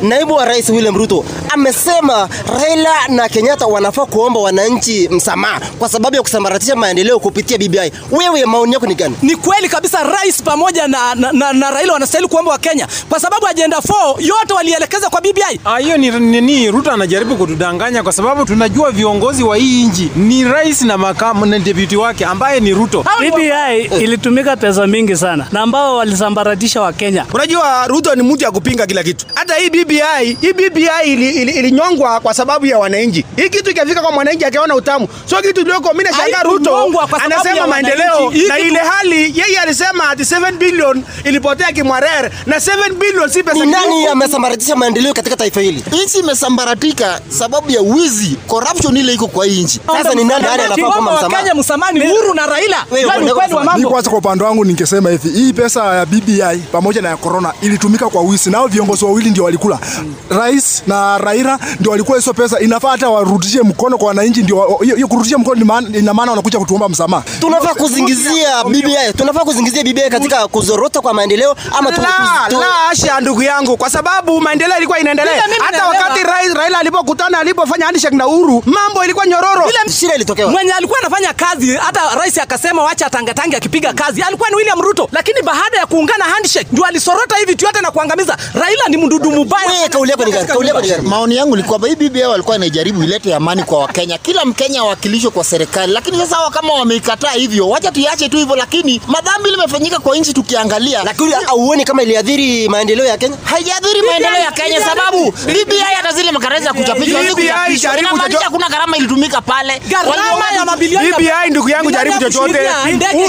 Naibu 0.02 0.34
wa 0.34 0.46
Rais 0.46 0.70
William 0.70 0.98
Ruto 0.98 1.26
amesema 1.50 2.30
Raila 2.62 3.08
na 3.10 3.30
Kenyatta 3.30 3.66
wanafaa 3.66 4.06
kuomba 4.06 4.40
wananchi 4.40 5.10
msamaha 5.12 5.60
kwa 5.80 5.90
sababu 5.90 6.16
ya 6.16 6.22
kusambaratisha 6.22 6.76
maendeleo 6.76 7.20
kupitia 7.20 7.58
BBI. 7.58 7.92
Wewe 8.12 8.46
maoni 8.46 8.74
yako 8.74 8.86
ni 8.88 8.96
gani? 8.96 9.16
Ni 9.22 9.36
kweli 9.36 9.70
kabisa, 9.70 10.04
rais 10.04 10.44
pamoja 10.44 10.88
na, 10.88 11.16
na, 11.16 11.32
na, 11.32 11.54
na 11.54 11.70
Raila 11.72 11.94
wanastahili 11.94 12.28
kuomba 12.30 12.52
Wakenya 12.52 12.88
kwa 13.10 13.20
sababu 13.20 13.48
ajenda 13.48 13.78
4 13.78 14.16
yote 14.28 14.54
walielekeza 14.54 15.10
kwa 15.10 15.22
BBI. 15.22 15.60
Ah, 15.66 15.78
hiyo 15.78 15.98
ni 15.98 16.12
nini? 16.12 16.72
Ruto 16.72 16.92
anajaribu 16.92 17.36
kutudanganya 17.36 18.04
kwa 18.04 18.12
sababu 18.14 18.46
tunajua 18.46 18.92
viongozi 18.92 19.44
wa 19.44 19.58
hii 19.58 19.84
nchi 19.84 20.10
ni 20.16 20.44
rais 20.44 20.82
na 20.82 20.98
makamu 20.98 21.46
na 21.46 21.60
deputy 21.60 21.96
wake 21.96 22.26
ambaye 22.26 22.60
ni 22.60 22.74
Ruto. 22.74 23.06
BBI 23.20 24.04
ilitumika 24.04 24.56
pesa 24.58 24.88
mingi 24.88 25.18
sana 25.18 25.48
na 25.52 25.62
ambao 25.62 25.96
walisambaratisha 25.98 26.82
Wakenya. 26.82 27.26
Unajua 27.34 27.88
Ruto 27.88 28.16
ni 28.16 28.24
mtu 28.24 28.44
ya 28.44 28.52
kupinga 28.52 28.86
kila 28.88 29.04
kitu. 29.04 29.26
Hata 29.36 29.56
hii 29.56 29.70
BBI, 29.86 30.38
hii 30.42 30.54
BBI 30.54 30.90
ili- 31.06 31.30
ili- 31.30 31.80
kwa 32.22 32.34
sababu 32.34 32.66
ya 32.66 32.80
wananchi. 32.80 33.26
Hii 33.36 33.50
kitu 33.50 33.70
ikafika 33.72 34.02
kwa 34.02 34.12
mwananchi 34.12 34.46
akaona 34.46 34.76
utamu. 34.76 35.08
So 35.26 35.36
kitu 35.42 35.62
iliyoko 35.62 35.94
mimi 35.94 36.04
nashangaa 36.04 36.44
Ruto 36.44 36.92
anasema 37.26 37.68
maendeleo 37.68 38.32
na 38.48 38.60
ile 38.60 38.80
hali 38.80 39.22
yeye 39.40 39.60
alisema 39.60 40.10
ati 40.10 40.26
7 40.26 40.52
billion 40.58 41.04
ilipotea 41.24 41.72
Kimwarer 41.72 42.32
na 42.46 42.60
7 42.60 42.94
billion 42.94 43.30
si 43.30 43.44
pesa 43.44 43.66
Ni 43.66 43.72
nani 43.72 44.08
amesambaratisha 44.08 44.76
maendeleo 44.76 45.14
katika 45.14 45.36
taifa 45.36 45.62
hili? 45.62 45.84
Nchi 46.06 46.20
imesambaratika 46.20 47.22
sababu 47.30 47.72
ya 47.72 47.82
wizi, 47.82 48.38
corruption 48.48 48.98
ile 48.98 49.14
iko 49.14 49.28
kwa 49.28 49.46
hii 49.46 49.64
nchi. 49.64 49.80
Sasa 49.98 50.14
ni 50.16 50.24
nani 50.24 50.46
anafaa 50.48 50.76
kuomba 50.92 51.12
msamaha? 51.18 51.42
Kenya 51.44 51.56
msamani 51.56 52.00
Uhuru 52.02 52.34
na 52.34 52.46
Raila. 52.46 52.86
Ni 52.92 53.06
unataka 53.06 53.56
wa 53.56 53.64
mambo. 53.64 53.90
kwanza 53.90 54.10
kwa 54.10 54.20
upande 54.20 54.44
wangu 54.44 54.66
ningesema 54.66 55.10
hivi, 55.10 55.30
hii 55.30 55.54
pesa 55.54 55.84
ya 55.96 56.06
BBI 56.06 56.58
pamoja 56.72 57.02
na 57.02 57.10
ya 57.10 57.18
corona 57.18 57.54
ilitumika 57.62 58.10
kwa 58.10 58.22
wizi, 58.22 58.50
nao 58.50 58.68
viongozi 58.68 59.06
wawili 59.06 59.30
ndio 59.30 59.44
walikula, 59.74 60.40
rais 60.42 60.84
na 60.88 61.18
Raila 61.18 61.60
ndio 61.80 61.92
walikuwa 61.92 62.18
hizo 62.18 62.34
pesa. 62.34 62.60
Inafaa 62.60 62.90
hata 62.90 63.10
warudishie 63.10 63.62
mkono 63.62 63.98
kwa 63.98 64.08
wananchi, 64.08 64.42
ndio 64.44 64.80
hiyo 64.96 65.08
kurudishia 65.08 65.38
mkono 65.38 65.62
ina 65.94 66.14
maana 66.14 66.32
wanakuja 66.32 66.60
kutuomba 66.60 66.90
msamaha. 66.90 67.24
Tunafaa 67.40 67.74
kuzingizia 67.74 68.64
BBI, 68.64 69.14
tunafaa 69.18 69.40
kuzingizia 69.40 69.84
BBI 69.84 70.10
katika 70.10 70.48
kuzorota 70.48 71.02
kwa 71.02 71.14
maendeleo 71.14 71.56
ama 71.78 71.92
tu, 71.92 72.02
La, 72.02 72.60
la 72.60 72.90
asha 72.92 73.20
ndugu 73.20 73.42
yangu, 73.44 73.78
kwa 73.78 73.90
sababu 73.90 74.42
maendeleo 74.42 74.78
ilikuwa 74.78 75.00
inaendelea. 75.00 75.44
Hata 75.66 75.88
wakati 75.88 76.24
Rais 76.24 76.54
Raila 76.54 76.80
alipokutana 76.80 77.40
alipofanya 77.40 77.86
handshake 77.86 78.16
na 78.16 78.28
Uhuru, 78.28 78.64
mambo 78.66 79.04
ilikuwa 79.04 79.26
nyororo. 79.28 79.64
shida 80.00 80.16
ilitokea. 80.16 80.48
Mwenye 80.48 80.72
alikuwa 80.74 81.00
anafanya 81.00 81.34
kazi 81.34 81.76
hata 81.76 82.02
rais 82.20 82.38
akasema 82.38 82.84
wacha 82.84 83.10
tangatange 83.10 83.58
akipiga 83.58 83.94
kazi 83.94 84.22
alikuwa 84.22 84.50
ni 84.50 84.56
William 84.56 84.82
Ruto, 84.82 85.10
lakini 85.12 85.42
baada 85.42 85.78
ya 85.78 85.86
kuungana 85.86 86.26
handshake 86.26 86.68
ndio 86.72 86.86
alisorota 86.86 87.36
hivi 87.38 87.56
tu 87.56 87.66
yote 87.66 87.82
na 87.82 87.92
kuangamiza. 87.92 88.38
Raila 88.54 88.84
ni 88.88 88.98
mdudu 88.98 89.32
mbaya. 89.46 89.59
Wewe 89.68 89.90
kauli 89.90 90.12
yako 90.12 90.26
ni 90.26 90.32
gani? 90.32 90.48
Kauli 90.48 90.68
yako 90.68 90.82
ni 90.82 90.88
gani? 90.88 91.08
Maoni 91.08 91.36
yangu 91.36 91.56
ni 91.58 91.64
kwamba 91.64 91.88
hii 91.88 91.96
BBI 91.96 92.24
walikuwa 92.24 92.54
wanajaribu 92.54 93.04
ilete 93.04 93.36
amani 93.36 93.64
kwa 93.64 93.80
Wakenya, 93.80 94.18
kila 94.18 94.46
Mkenya 94.46 94.80
awakilishwe 94.82 95.32
kwa 95.32 95.44
serikali, 95.44 95.94
lakini 95.94 96.18
sasa 96.18 96.36
hawa 96.36 96.52
kama 96.52 96.74
wameikataa 96.74 97.32
hivyo, 97.32 97.70
wacha 97.70 97.92
tuiache 97.92 98.30
tu 98.30 98.38
hivyo, 98.38 98.56
lakini 98.56 99.02
madhambi 99.08 99.50
limefanyika 99.52 100.00
kwa 100.00 100.18
nchi 100.18 100.34
tukiangalia, 100.34 101.04
Lakini 101.04 101.34
auoni 101.34 101.84
kama 101.86 102.04
iliadhiri 102.04 102.70
maendeleo 102.70 103.06
ya 103.06 103.18
Kenya? 103.18 103.38
haijadhiri 103.44 104.02
maendeleo 104.02 104.40
ya 104.44 104.52
Kenya 104.52 104.82
sababu 104.82 105.32
BBI 105.32 105.80
hata 105.96 106.12
zile 106.12 106.32
makaratasi 106.32 106.68
ya 106.68 106.74
kuchapishwa 106.74 107.20
hazikuchapishwa. 107.22 108.00
Inamaanisha 108.00 108.40
hakuna 108.40 108.70
gharama 108.70 108.98
ilitumika 108.98 109.42
pale. 109.42 109.82
Gharama 109.90 110.52
ya 110.56 110.66
mabilioni 110.66 111.12
BBI 111.14 111.50
ndugu 111.50 111.70
yangu, 111.70 111.92
jaribu 111.92 112.20
chochote. 112.20 112.60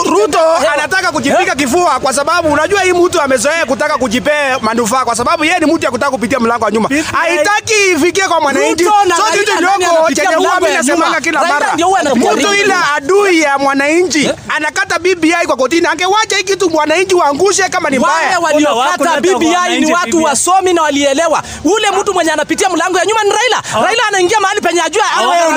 Ruto 0.07 0.39
anataka 0.75 1.13
kujipiga 1.13 1.55
kifua 1.55 2.01
kwa 2.01 2.13
sababu 2.15 2.49
unajua 2.53 2.81
hii 2.83 2.93
mtu 2.93 3.21
amezoea 3.21 3.67
kutaka 3.67 3.99
kujipea 3.99 4.59
manufaa, 4.59 5.05
kwa 5.05 5.17
sababu 5.17 5.45
yeye 5.45 5.59
ni 5.59 5.73
mtu 5.73 5.85
ya 5.85 5.91
kutaka 5.91 6.11
kupitia 6.21 6.41
mlango 6.41 6.65
wa 6.65 6.71
nyuma. 6.71 6.89
Haitaki 7.13 7.75
ifikie 7.97 8.25
kwa 8.29 8.41
mwananchi. 8.41 8.85
So 9.17 9.23
kitu 9.39 9.53
ndogo 9.61 10.07
chenye 10.15 10.35
huwa 10.35 10.61
mimi 10.61 10.73
nasemanga 10.77 11.21
kila 11.21 11.41
mara. 11.45 11.73
Mtu 12.15 12.55
ile 12.55 12.75
adui 12.97 13.41
ya 13.41 13.59
mwananchi 13.59 14.31
anakata 14.49 14.99
BBI 14.99 15.47
kwa 15.47 15.57
kotini, 15.57 15.87
angewacha 15.87 16.37
hii 16.37 16.43
kitu 16.45 16.71
mwananchi 16.71 17.15
waangushe 17.15 17.63
kama 17.69 17.91
ni 17.91 17.99
wale 17.99 18.37
waliokata 18.43 19.21
BBI 19.21 19.81
ni 19.81 19.93
watu 19.93 20.23
wasomi 20.23 20.73
na 20.73 20.83
walielewa. 20.83 21.43
Ule 21.65 21.91
mtu 22.01 22.15
mwenye 22.15 22.31
anapitia 22.33 22.69
mlango 22.69 22.99
ya 22.99 23.05
nyuma 23.07 23.25
ni 23.25 23.31
Raila. 23.31 23.63
Raila 23.87 24.03
anaingia 24.09 24.41
mahali 24.41 24.61
penye 24.61 24.81
ajua. 24.83 25.05
Raila- 25.35 25.55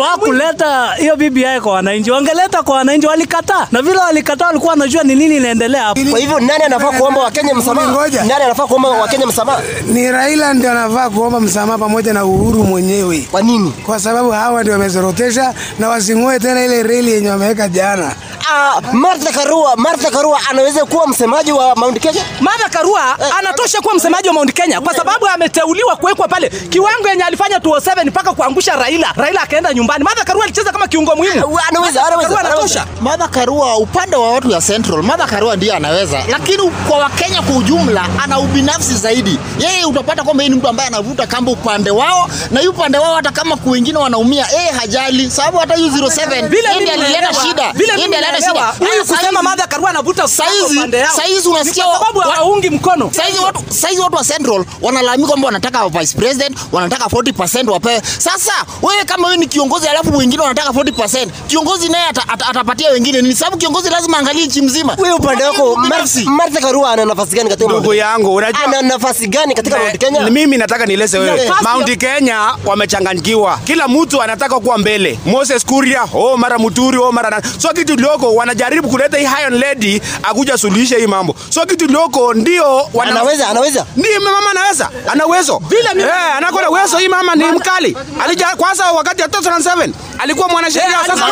Wakuleta 0.00 0.94
hiyo 0.98 1.16
BBI 1.16 1.60
kwa 1.62 1.72
wananchi, 1.72 2.10
wangeleta 2.10 2.62
kwa 2.62 2.76
wananchi, 2.76 3.06
walikataa 3.06 3.66
na 3.72 3.82
vile 3.82 3.98
walikataa, 3.98 4.46
walikuwa 4.46 4.70
wanajua 4.70 5.02
ni 5.02 5.14
nini 5.14 5.36
inaendelea 5.36 5.82
hapo. 5.82 6.00
Kwa 6.10 6.18
hivyo 6.18 6.40
nani 6.40 6.64
anafaa 6.64 6.90
kuomba 6.92 7.20
Wakenya 7.20 7.54
msamaha? 7.54 7.86
Nani 8.24 8.44
anafaa 8.44 8.66
kuomba 8.66 8.88
Wakenya 8.88 9.26
msamaha? 9.26 9.60
Ni 9.86 10.03
Raila 10.12 10.54
ndio 10.54 10.70
anafaa 10.70 11.10
kuomba 11.10 11.40
msamaha 11.40 11.78
pamoja 11.78 12.12
na 12.12 12.24
Uhuru 12.24 12.64
mwenyewe. 12.64 13.28
Kwa 13.30 13.42
nini? 13.42 13.70
Kwa 13.86 14.00
sababu 14.00 14.30
hawa 14.30 14.60
ndio 14.62 14.72
wamezorotesha 14.72 15.54
na 15.78 15.88
wasing'oe 15.88 16.38
tena 16.38 16.64
ile 16.64 16.82
reli 16.82 17.12
yenye 17.12 17.30
wameweka 17.30 17.68
jana. 17.68 18.12
Uh, 18.44 18.92
Martha 18.94 19.32
Karua, 19.32 19.76
Martha 19.76 20.10
Karua 20.10 20.38
anaweza 20.50 20.84
kuwa 20.84 21.06
msemaji 21.08 21.52
wa 21.52 21.76
Mount 21.76 22.00
Kenya? 22.00 22.22
Martha 22.40 22.68
Karua 22.68 23.18
anatosha 23.38 23.80
kuwa 23.80 23.94
msemaji 23.94 24.28
wa 24.28 24.34
Mount 24.34 24.52
Kenya 24.52 24.80
kwa 24.80 24.94
sababu 24.94 25.26
ameteuliwa 25.26 25.96
kuwekwa 25.96 26.28
pale 26.28 26.48
kiwango 26.50 27.08
yenye 27.08 27.22
alifanya 27.22 27.58
207 27.58 28.06
mpaka 28.06 28.32
kuangusha 28.32 28.76
Raila. 28.76 29.12
Raila 29.16 29.40
akaenda 29.42 29.74
nyumbani. 29.74 30.04
Martha 30.04 30.24
Karua 30.24 30.44
alicheza 30.44 30.72
kama 30.72 30.88
kiungo 30.88 31.16
muhimu. 31.16 31.58
Anaweza, 31.68 32.04
anaweza, 32.06 32.28
anaweza. 32.28 32.40
anatosha. 32.40 32.86
Martha 33.00 33.28
Karua 33.28 33.76
upande 33.76 34.16
wa 34.16 34.32
watu 34.32 34.50
ya 34.50 34.60
Central, 34.60 35.02
Martha 35.02 35.26
Karua 35.26 35.56
ndiye 35.56 35.72
anaweza, 35.72 36.18
lakini 36.28 36.70
kwa 36.88 36.98
Wakenya 36.98 37.42
kwa 37.42 37.56
ujumla 37.56 38.06
ana 38.24 38.38
ubinafsi 38.38 38.94
zaidi. 38.94 39.38
Yeye 39.58 39.83
utapata 39.84 40.22
kwamba 40.24 40.42
yeye 40.42 40.50
ni 40.54 40.56
mtu 40.60 40.68
ambaye 40.68 40.88
anavuta 40.88 41.26
kamba 41.26 41.52
upande 41.52 41.90
wao, 41.90 42.28
na 42.50 42.60
yu 42.60 42.70
upande 42.70 42.98
wao, 42.98 43.14
hata 43.14 43.30
kama 43.30 43.58
wengine 43.66 43.98
wanaumia, 43.98 44.46
yeye 44.58 44.70
hajali, 44.70 45.30
sababu 45.30 45.58
hata 45.58 45.74
yu 45.74 45.86
07 45.88 46.48
Vile 46.48 46.68
yeye 46.68 46.80
ndiye 46.80 46.92
alileta 46.92 47.34
shida, 47.34 47.72
vile 47.72 47.92
yeye 47.92 48.06
ndiye 48.06 48.22
alileta 48.22 48.48
shida. 48.48 48.66
huyu 48.78 49.04
kusema 49.06 49.42
Martha 49.42 49.66
Karua 49.66 49.90
anavuta 49.90 50.28
saizi 50.28 50.80
saizi 51.16 51.48
unasikia 51.48 51.84
kwa 51.84 51.98
sababu 51.98 52.20
haungi 52.20 52.70
mkono. 52.70 53.10
Saizi 53.16 53.38
watu, 53.38 53.60
saizi 53.68 54.00
watu 54.00 54.16
wa 54.16 54.24
Central 54.24 54.64
wanalalamika 54.82 55.28
kwamba 55.28 55.46
wanataka 55.46 55.88
vice 55.88 56.16
president, 56.18 56.58
wanataka 56.72 57.04
40% 57.04 57.70
wapewe. 57.70 58.02
Sasa 58.18 58.52
wewe 58.82 59.04
kama 59.04 59.26
wewe 59.26 59.36
ni 59.38 59.46
kiongozi 59.46 59.88
alafu 59.88 60.16
wengine 60.16 60.42
wanataka 60.42 60.68
40%, 60.70 61.28
kiongozi 61.46 61.88
naye 61.88 62.04
ata, 62.08 62.22
ata, 62.28 62.46
atapatia 62.46 62.90
wengine 62.90 63.22
nini? 63.22 63.34
Sababu 63.34 63.56
kiongozi 63.56 63.90
lazima 63.90 64.18
angalie 64.18 64.46
nchi 64.46 64.62
mzima. 64.62 64.96
Wewe 64.98 65.14
upande 65.14 65.44
wako. 65.44 65.76
Martha 66.24 66.60
Karua 66.60 66.90
ana 66.92 67.04
nafasi 67.04 67.36
gani 67.36 67.50
katika 67.50 67.68
Ndugu 67.72 67.94
yangu, 67.94 68.34
unajua 68.34 68.64
ana 68.64 68.82
nafasi 68.82 69.26
gani 69.28 69.54
katika 69.54 69.73
Kenya? 69.98 70.30
Mimi 70.30 70.56
nataka 70.56 70.86
nieleze 70.86 71.18
wewe. 71.18 71.50
Mount 71.62 71.98
Kenya 71.98 72.54
wamechanganyikiwa. 72.64 73.58
Kila 73.64 73.88
mtu 73.88 74.22
anataka 74.22 74.60
kuwa 74.60 74.78
mbele. 74.78 75.18
Moses 75.26 75.64
Kuria, 75.64 76.02
oh 76.14 76.36
mara 76.36 76.58
Muturi, 76.58 76.98
oh 76.98 77.12
mara 77.12 77.30
na. 77.30 77.42
So 77.58 77.68
kitu 77.68 77.96
loko 77.96 78.34
wanajaribu 78.34 78.88
kuleta 78.88 79.18
hii 79.18 79.28
Iron 79.40 79.60
Lady 79.60 80.00
akuja 80.22 80.58
suluhisha 80.58 80.96
hii 80.96 81.06
mambo. 81.06 81.36
So 81.50 81.66
kitu 81.66 81.86
loko 81.88 82.34
ndio 82.34 82.88
wana... 82.94 83.10
Anaweza, 83.10 83.48
anaweza. 83.48 83.86
Ndio 83.96 84.20
mama 84.20 84.50
anaweza. 84.50 84.90
Ana 85.12 85.26
uwezo. 85.26 85.62
Vile 85.68 85.88
mimi- 85.94 86.02
eh, 86.08 86.36
anakuwa 86.36 86.62
na 86.62 86.70
uwezo 86.70 86.98
hii 86.98 87.08
mama 87.08 87.34
ni 87.34 87.44
mkali. 87.44 87.96
Alija 88.24 88.46
kwanza 88.56 88.92
wakati 88.92 89.20
ya 89.22 89.28
2007 89.28 89.88
alikuwa 90.18 90.48
mwanasheria 90.48 90.98
sasa 91.06 91.26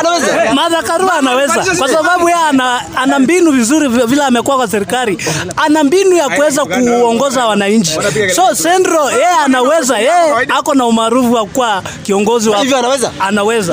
anaweza. 0.00 0.54
Martha 0.54 0.82
Karua 0.82 1.14
anaweza 1.14 1.64
kwa 1.78 1.88
sababu 1.88 2.28
yeye 2.28 2.40
ana, 2.48 2.82
ana 2.96 3.18
mbinu 3.18 3.50
vizuri 3.52 3.88
vile 3.88 4.24
amekuwa 4.24 4.56
kwa 4.56 4.68
serikali, 4.68 5.18
ana 5.56 5.84
mbinu 5.84 6.16
ya 6.16 6.28
kuweza 6.28 6.64
kuongoza 7.00 7.46
wananchi. 7.46 7.98
So 8.34 8.54
Sendro 8.54 9.10
yeye 9.10 9.26
anaweza, 9.44 9.98
yeye 9.98 10.46
ako 10.58 10.74
na 10.74 10.86
umaarufu 10.86 11.32
wa 11.32 11.46
kuwa 11.46 11.82
kiongozi 12.02 12.48
wa 12.50 12.58
Hivyo 12.58 12.76
anaweza? 12.78 13.10
anaweza. 13.20 13.72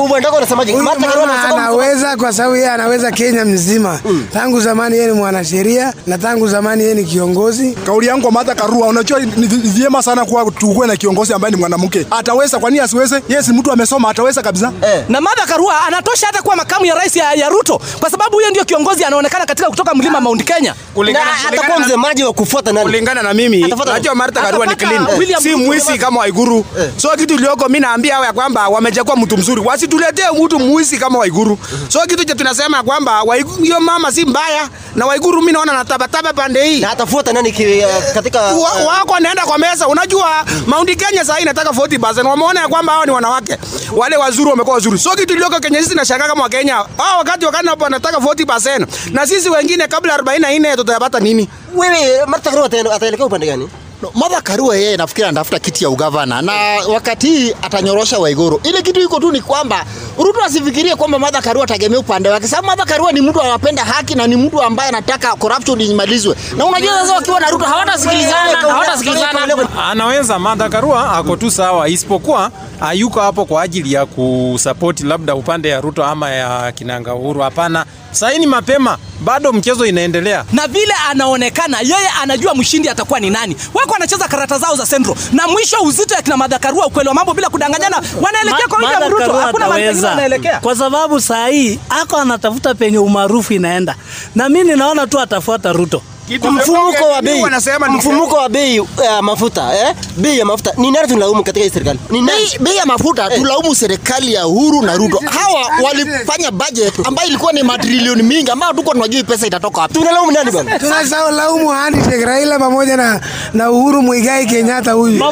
Anaweza 1.56 2.18
kwa 2.18 2.34
sababu 2.34 2.56
yeye 2.56 2.70
anaweza 2.70 3.12
Kenya 3.12 3.46
mzima. 3.46 4.00
Tangu 4.34 4.60
zamani 4.62 4.96
yeye 4.96 5.08
ni 5.08 5.14
mwanasheria 5.14 5.94
na 6.08 6.18
tangu 6.18 6.48
zamani 6.48 6.84
yeye 6.84 6.96
ni 6.96 7.04
kiongozi. 7.06 7.78
Kauli 7.86 8.08
yangu 8.08 8.22
kwa 8.22 8.32
Martha 8.32 8.56
Karua, 8.56 8.88
unajua 8.88 9.20
ni 9.20 9.48
vyema 9.48 10.04
sana 10.04 10.26
kuwa 10.26 10.52
tukuwe 10.52 10.88
na 10.88 10.96
kiongozi 10.96 11.34
ambaye 11.34 11.52
ni 11.52 11.58
mwanamke. 11.60 12.06
Ataweza, 12.12 12.60
kwa 12.60 12.70
nini 12.70 12.84
asiweze? 12.84 13.22
Yeye 13.30 13.44
si 13.44 13.54
mtu 13.54 13.72
amesoma, 13.72 14.10
ataweza 14.10 14.42
kabisa. 14.42 14.72
na 15.10 15.22
Martha 15.22 15.46
Karua 15.46 15.82
anatosha 15.88 16.26
hata 16.28 16.42
kuwa 16.42 16.56
makamu 16.56 16.86
ya 16.86 16.96
rais 16.96 17.16
ya, 17.16 17.34
ya 17.34 17.50
Ruto 17.50 17.82
kwa 18.00 18.10
sababu 18.10 18.36
huyo 18.36 18.50
ndio 18.50 18.66
kiongozi 18.66 19.04
anaonekana 19.04 19.46
katika 19.46 19.70
kutoka 19.70 19.96
mlima 19.96 20.22
Mount 20.22 20.44
Kenya. 20.44 20.74
Kulingana- 20.96 21.26
na 21.44 21.50
atakuwa 21.58 21.80
msemaji 21.80 22.24
wa 22.24 22.34
kufuata 22.34 22.72
nani? 22.74 22.86
kulingana 22.86 23.17
na 23.24 23.34
mimi 23.34 23.62
najua? 23.86 24.16
Martha 24.16 24.42
Karua 24.42 24.66
ni 24.66 24.76
clean, 24.76 25.08
William 25.18 25.42
si 25.42 25.56
mwisi 25.56 25.98
kama- 25.98 26.20
Waiguru. 26.20 26.66
So 26.98 27.10
kitu 27.18 27.34
iliyoko 27.34 27.66
mimi 27.68 27.80
naambia 27.80 28.16
hao 28.16 28.26
ya 28.26 28.34
kwamba 28.34 28.68
wamechagua 28.68 29.16
mtu 29.16 29.38
mzuri, 29.38 29.62
wasituletee 29.62 30.24
mtu 30.44 30.60
mwisi 30.60 30.98
kama 30.98 31.20
Waiguru. 31.20 31.60
So 31.90 32.00
kitu 32.00 32.24
cha 32.26 32.36
tunasema 32.36 32.84
kwamba 32.84 33.24
hiyo 33.62 33.80
mama 33.80 34.12
si 34.12 34.26
mbaya, 34.26 34.70
na 34.96 35.06
Waiguru 35.06 35.40
mimi 35.42 35.52
naona 35.52 35.74
natabataba 35.74 36.34
pande 36.34 36.64
hii 36.68 36.80
Na 36.82 36.92
atafuata 36.92 37.34
nani 37.34 37.52
ki, 37.52 37.66
uh, 37.66 38.14
katika 38.14 38.42
wa, 38.42 38.72
wako 38.88 39.16
anaenda 39.16 39.46
kwa 39.46 39.58
meza. 39.58 39.88
Unajua 39.88 40.46
Mount 40.68 40.96
Kenya 40.96 41.26
sasa 41.26 41.40
inataka 41.40 41.70
40%. 41.74 42.28
Wameona 42.30 42.60
ya 42.62 42.68
kwamba 42.68 42.94
hao 42.94 43.06
ni 43.06 43.12
wanawake 43.12 43.58
wale 43.96 44.18
wazuri, 44.18 44.50
wamekuwa 44.50 44.76
wazuri. 44.76 44.98
So 45.00 45.10
kitu 45.10 45.34
iliyoko 45.34 45.60
Kenya 45.60 45.78
sisi 45.80 45.90
tunashangaa 45.90 46.28
kama 46.28 46.44
Wakenya 46.44 46.74
hao 46.76 47.18
wakati 47.18 47.46
wakati 47.46 47.70
wanataka 47.80 48.18
40% 48.20 48.88
na 49.12 49.28
sisi 49.28 49.50
wengine 49.50 49.88
kabla 49.88 50.18
44 50.18 50.76
tutayapata 50.76 51.20
nini? 51.20 51.50
wewe 51.76 52.26
martagro 52.26 52.64
atayna 52.66 52.94
atayna 52.96 53.18
ka 53.18 53.26
upandigani 53.26 53.70
No, 54.02 54.12
Martha 54.16 54.42
Karua 54.42 54.76
yeye 54.78 54.98
nafikiri 54.98 55.28
anatafuta 55.28 55.60
kiti 55.60 55.84
ya 55.84 55.90
ugavana 55.90 56.42
na 56.42 56.54
wakati 56.94 57.28
hii 57.28 57.54
atanyorosha 57.62 58.20
Waiguru. 58.20 58.62
Ile 58.64 58.82
kitu 58.82 59.00
iko 59.02 59.20
tu 59.20 59.32
ni 59.32 59.42
kwamba 59.42 59.86
Ruto 60.18 60.44
asifikirie 60.44 60.96
kwamba 60.96 61.20
Martha 61.20 61.42
Karua 61.42 61.64
ategemea 61.64 62.00
upande 62.00 62.30
wake, 62.30 62.48
sababu 62.48 62.68
Martha 62.68 62.86
Karua 62.86 63.12
ni 63.12 63.22
mtu 63.22 63.42
anapenda 63.42 63.86
haki 63.86 64.16
na 64.16 64.28
ni 64.28 64.36
mtu 64.36 64.62
ambaye 64.62 64.90
anataka 64.90 65.36
corruption 65.36 65.82
imalizwe. 65.82 66.36
Na 66.58 66.66
unajua 66.66 66.92
sasa 66.94 67.14
wakiwa 67.14 67.40
na 67.40 67.50
Ruto 67.50 67.66
hawatasikilizana, 67.66 68.58
hawatasikilizana. 68.58 69.68
Anaweza, 69.90 70.40
Martha 70.40 70.70
Karua 70.70 71.12
ako 71.18 71.36
tu 71.36 71.52
sawa, 71.52 71.90
isipokuwa 71.90 72.52
hayuko 72.80 73.20
hapo 73.22 73.46
kwa 73.46 73.62
ajili 73.62 73.94
ya 73.94 74.06
kusapoti 74.06 75.04
labda 75.04 75.36
upande 75.36 75.70
ya 75.70 75.82
Ruto 75.82 76.04
ama 76.06 76.30
ya 76.32 76.72
Kinanga 76.72 77.14
Uhuru. 77.16 77.42
Hapana, 77.42 77.86
saini 78.12 78.46
mapema, 78.48 78.98
bado 79.22 79.54
mchezo 79.54 79.86
inaendelea. 79.86 80.46
na 80.54 80.68
vile 80.68 80.94
anaonekana 81.10 81.80
yeye 81.80 82.10
anajua 82.22 82.56
mshindi 82.56 82.90
atakuwa 82.90 83.20
ni 83.20 83.30
nani. 83.30 83.56
Wako 83.74 83.87
wanacheza 83.94 84.28
karata 84.28 84.58
zao 84.60 84.76
za 84.76 84.86
Central 84.86 85.16
na 85.32 85.48
mwisho 85.48 85.78
uzito 85.84 86.16
ya 86.16 86.22
kina 86.22 86.38
Martha 86.38 86.60
Karua, 86.60 86.86
ukweli 86.88 87.10
wa 87.10 87.16
mambo 87.16 87.34
bila 87.34 87.50
kudanganyana, 87.50 88.02
wanaelekea 88.22 88.68
kwa 88.68 88.78
William 88.78 89.12
Ruto, 89.12 89.34
hakuna 89.34 89.68
mahali 89.68 89.86
pengine 89.86 90.08
wanaelekea. 90.08 90.60
kwa 90.60 90.76
sababu 90.76 91.22
saa 91.22 91.48
hii 91.48 91.80
ako 91.90 92.18
anatafuta 92.18 92.76
penye 92.76 92.98
umaarufu 92.98 93.54
inaenda, 93.54 93.96
na 94.36 94.50
mimi 94.50 94.70
ninaona 94.72 95.08
tu 95.08 95.20
atafuata 95.20 95.74
Ruto. 95.74 96.02
Mfumuko 96.30 97.06
wa 97.10 97.22
bei, 97.22 97.44
mfumuko 97.90 98.36
wa 98.36 98.50
bei 98.50 98.76
ya 99.06 99.22
mafuta 99.22 99.74
eh? 99.76 99.96
Bei 100.18 100.38
ya 100.40 100.46
mafuta 100.46 100.72
ni 100.78 100.92
nani 100.92 101.08
tunalaumu 101.08 101.44
katika 101.44 101.64
hii 101.66 101.70
serikali? 101.72 102.00
Ni 102.10 102.22
nani? 102.22 102.50
Bei, 102.60 102.76
ya 102.76 102.86
mafuta 102.86 103.30
tulaumu 103.30 103.76
serikali 103.76 104.34
ya 104.34 104.48
Uhuru 104.48 104.82
na 104.82 104.96
Ruto. 104.96 105.22
Hawa 105.26 105.70
walifanya 105.84 106.52
budget 106.52 106.94
ambayo 107.08 107.28
ilikuwa 107.30 107.54
ni 107.54 107.64
matrilioni 107.64 108.24
mingi 108.24 108.52
ambayo 108.52 108.74
tuko 108.74 108.92
tunajua 108.92 109.24
pesa 109.24 109.48
itatoka 109.48 109.82
wapi. 109.82 109.94
Tunalaumu 109.94 110.32
nani 110.32 110.52
bwana? 110.52 110.80
Tunalaumu 110.80 111.70
handshake 111.70 112.26
Raila 112.26 112.60
pamoja 112.60 112.98
na, 112.98 113.22
na 113.54 113.72
Uhuru 113.72 114.02
Muigai 114.02 114.46
Kenyatta 114.46 114.92
huyu. 114.92 115.24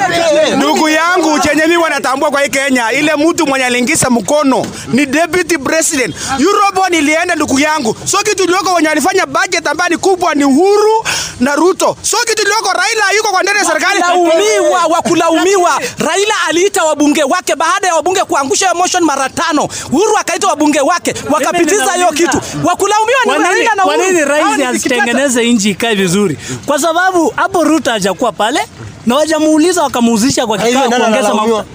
Ndugu 0.57 0.89
yangu, 0.89 1.39
chenye 1.39 1.61
mimi 1.61 1.77
wanatambua 1.77 2.31
kwa 2.31 2.41
hii 2.41 2.49
Kenya, 2.49 2.91
ile 2.91 3.11
mtu 3.15 3.47
mwenye 3.47 3.65
aliingiza 3.65 4.09
mkono 4.09 4.65
ni 4.93 5.05
deputy 5.05 5.57
president. 5.57 6.15
Europe 6.39 6.81
nilienda 6.89 7.35
ndugu 7.35 7.59
yangu. 7.59 7.95
So 8.05 8.17
kitu 8.17 8.43
ilioko 8.43 8.73
wenye 8.73 8.87
alifanya 8.89 9.25
budget 9.25 9.67
ambayo 9.67 9.89
ni 9.89 9.97
kubwa 9.97 10.35
ni 10.35 10.45
Uhuru 10.45 10.84
na 11.39 11.55
Ruto. 11.55 11.97
So 12.01 12.17
kitu 12.17 12.41
iliyoko 12.41 12.71
Raila 12.73 13.11
yuko 13.17 13.29
kwa 13.31 13.43
ndani 13.43 13.59
ya 13.59 13.65
serikali. 13.65 14.01
Wakulaumiwa, 14.01 14.85
wakulaumiwa. 14.89 15.81
Raila 15.97 16.33
aliita 16.49 16.83
wabunge 16.83 17.23
wake 17.23 17.55
baada 17.55 17.87
ya 17.87 17.95
wabunge 17.95 18.23
kuangusha 18.23 18.73
motion 18.73 19.03
mara 19.03 19.29
tano. 19.29 19.67
Uhuru 19.91 20.17
akaita 20.17 20.47
wabunge 20.47 20.81
wake 20.81 21.13
wakapitiza 21.31 21.93
hiyo 21.93 22.07
kitu. 22.11 22.41
Wakulaumiwa 22.63 23.19
ni 23.37 23.43
Raila 23.43 23.75
na 23.75 23.83
Kwa 23.83 23.97
nini 23.97 24.25
rais 24.25 24.59
asitengeneze 24.61 25.51
nchi 25.53 25.69
ikae 25.69 25.95
vizuri? 25.95 26.37
Kwa 26.65 26.79
sababu 26.79 27.33
hapo 27.35 27.63
Ruto 27.63 27.91
hajakuwa 27.91 28.31
pale 28.31 28.59
na 29.05 29.15
wajamuuliza 29.15 29.83
wakamuuzisha 29.83 30.47
kwa 30.47 30.57
kikao 30.57 30.89
kuongeza 30.89 31.33
mafuta. 31.33 31.65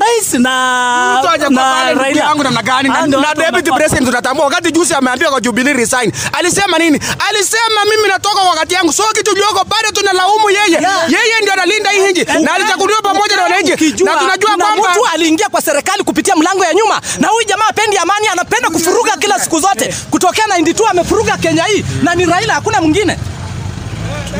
Rais 0.00 0.34
na 0.34 1.22
na 1.50 1.94
Raila 1.94 2.24
yangu 2.24 2.42
namna 2.42 2.62
gani? 2.62 2.88
Na, 2.88 3.06
na 3.06 3.34
deputy 3.34 3.70
president 3.70 4.06
tunatambua 4.06 4.44
wakati 4.44 4.72
juzi 4.72 4.94
ameambiwa 4.94 5.30
kwa 5.30 5.40
Jubilee 5.40 5.72
resign. 5.72 6.12
Alisema 6.32 6.78
nini? 6.78 7.00
Alisema 7.28 7.84
mimi 7.90 8.08
natoka 8.08 8.40
wakati 8.40 8.74
yangu. 8.74 8.92
So 8.92 9.02
kitu 9.02 9.32
ilioko 9.32 9.64
bado 9.64 9.90
tunalaumu 9.92 10.50
yeye. 10.50 10.86
Yeye 11.08 11.40
ndio 11.42 11.52
analinda 11.52 11.90
hii 11.90 12.10
nchi 12.12 12.24
na 12.42 12.54
alichaguliwa 12.54 13.02
pamoja 13.02 13.36
na 13.36 13.42
wananchi. 13.42 13.70
Na 14.04 14.16
tunajua 14.16 14.56
kwamba 14.56 14.90
mtu 14.90 15.06
aliingia 15.14 15.48
kwa 15.48 15.62
serikali 15.62 16.04
kupitia 16.04 16.36
mlango 16.36 16.64
ya 16.64 16.74
nyuma, 16.74 17.00
na 17.18 17.28
huyu 17.28 17.46
jamaa 17.46 17.66
apendi 17.68 17.96
amani, 17.98 18.28
anapenda 18.28 18.70
kufuruga 18.70 19.16
kila 19.16 19.40
siku 19.40 19.60
zote. 19.60 19.94
Kutokea 20.10 20.44
92 20.46 20.90
amefuruga 20.90 21.36
Kenya 21.36 21.64
hii, 21.64 21.84
na 22.02 22.14
ni 22.14 22.24
Raila, 22.26 22.54
hakuna 22.54 22.80
mwingine. 22.80 23.18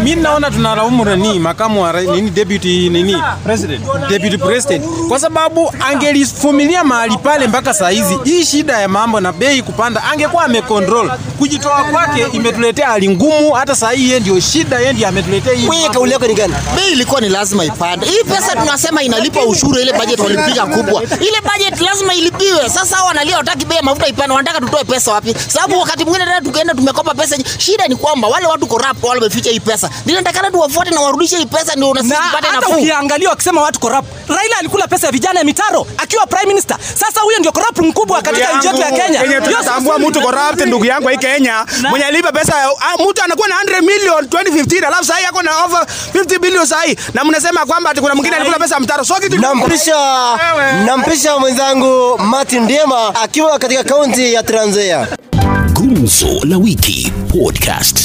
Mi 0.02 0.14
naona 0.14 0.50
tunalaumu 0.50 1.04
nani? 1.04 1.38
Makamu 1.38 1.82
wa 1.82 1.92
nini? 2.00 2.30
Deputy 2.30 2.88
nini? 2.90 3.16
President. 3.44 3.84
Deputy 4.08 4.38
president. 4.38 4.84
Kwa 5.08 5.18
sababu 5.20 5.72
angelifumilia 5.90 6.84
mahali 6.84 7.18
pale 7.18 7.46
mpaka 7.46 7.74
saa 7.74 7.88
hizi 7.90 8.18
hii 8.24 8.44
shida 8.44 8.78
ya 8.80 8.88
mambo 8.88 9.20
na 9.20 9.32
bei 9.32 9.62
kupanda 9.62 10.02
angekuwa 10.04 10.44
amecontrol. 10.44 11.10
Kujitoa 11.38 11.84
kwake 11.84 12.26
imetuletea 12.32 12.86
hali 12.86 13.08
ngumu. 13.08 13.52
Hata 13.52 13.76
saa 13.76 13.90
hii 13.90 14.20
ndio 14.20 14.40
shida 14.40 14.78
yeye 14.80 14.92
ndio 14.92 15.08
ametuletea 15.08 15.52
hii. 15.54 15.68
Wewe 15.68 15.88
kauli 15.88 16.12
yako 16.12 16.26
ni 16.26 16.34
gani? 16.34 16.54
Bei 16.76 16.92
ilikuwa 16.92 17.20
ni 17.20 17.28
lazima 17.28 17.64
ipande. 17.64 18.06
Hii 18.06 18.24
pesa 18.24 18.56
tunasema 18.56 19.02
inalipa 19.02 19.40
ushuru, 19.44 19.78
ile 19.78 19.92
budget 19.92 20.20
walipiga 20.20 20.66
kubwa, 20.66 21.02
ile 21.02 21.40
budget 21.52 21.80
lazima 21.80 22.14
ilipiwe. 22.14 22.68
Sasa 22.68 23.02
wanalia 23.02 23.36
wataki 23.36 23.66
bei 23.66 23.76
ya 23.76 23.82
mafuta 23.82 24.06
ipande, 24.06 24.34
wanataka 24.34 24.60
tutoe 24.60 24.84
pesa 24.84 25.12
wapi? 25.12 25.34
Sababu 25.48 25.80
wakati 25.80 26.04
mwingine 26.04 26.24
tena 26.24 26.40
tukienda 26.40 26.74
tumekopa 26.74 27.14
pesa, 27.14 27.36
shida 27.58 27.88
ni 27.88 27.96
kwamba 27.96 28.28
wale 28.28 28.46
watu 28.46 28.66
corrupt 28.66 29.04
wale 29.04 29.20
wameficha 29.20 29.50
hii 29.50 29.60
pesa, 29.60 29.79
ninatakana 30.06 30.50
tuwafuate 30.50 30.90
na 30.90 31.00
warudishe 31.00 31.36
hii 31.36 31.46
pesa, 31.46 31.72
ndio 31.72 31.84
na 31.84 31.90
unasipate 31.90 32.46
hata 32.46 32.52
nafuu. 32.60 32.72
ukiangalia 32.72 33.28
wakisema 33.28 33.62
watu 33.62 33.80
corrupt, 33.80 34.08
Raila 34.28 34.58
alikula 34.58 34.86
pesa 34.88 35.06
ya 35.06 35.12
vijana 35.12 35.38
ya 35.38 35.44
mitaro 35.44 35.86
akiwa 35.96 36.26
prime 36.26 36.46
minister. 36.46 36.76
Sasa 36.94 37.20
huyo 37.20 37.38
ndio 37.38 37.52
corrupt 37.52 37.78
mkubwa 37.78 38.22
katika 38.22 38.52
nchi 38.58 38.66
yetu 38.66 38.80
ya 38.80 38.90
Kenya. 38.92 39.20
Kenya 39.20 39.40
tunatambua 39.40 39.98
mtu 39.98 40.20
corrupt 40.20 40.60
ndugu 40.66 40.84
yangu 40.84 41.08
hii 41.08 41.16
Kenya 41.16 41.66
mwenye 41.90 42.04
alipa 42.04 42.32
pesa 42.32 42.54
ah, 42.80 43.04
mtu 43.10 43.22
anakuwa 43.22 43.48
na 43.48 43.54
100 43.54 43.80
million 43.82 44.24
2015 44.24 44.86
alafu 44.86 45.04
sasa 45.04 45.20
yako 45.20 45.42
na 45.42 45.64
over 45.64 45.86
50 46.14 46.38
billion 46.38 46.66
sasa 46.66 46.82
hii 46.82 46.96
na 47.14 47.24
mnasema 47.24 47.66
kwamba 47.66 47.94
kuna 48.00 48.14
mwingine 48.14 48.36
alikula 48.36 48.58
pesa 48.58 48.74
ya 48.74 48.80
mtaro 48.80 49.04
so 49.04 49.14
kitu 49.14 49.38
Nampisha 49.38 50.38
nampisha 50.86 51.38
mwenzangu 51.38 52.18
Martin 52.18 52.62
Ndiema 52.62 53.14
akiwa 53.14 53.58
katika 53.58 53.84
kaunti 53.84 54.32
ya 54.34 54.42
Trans 54.42 54.68
Nzoia. 54.70 55.06
Gumzo 55.72 56.44
la 56.44 56.56
Wiki 56.58 57.12
Podcast. 57.32 57.99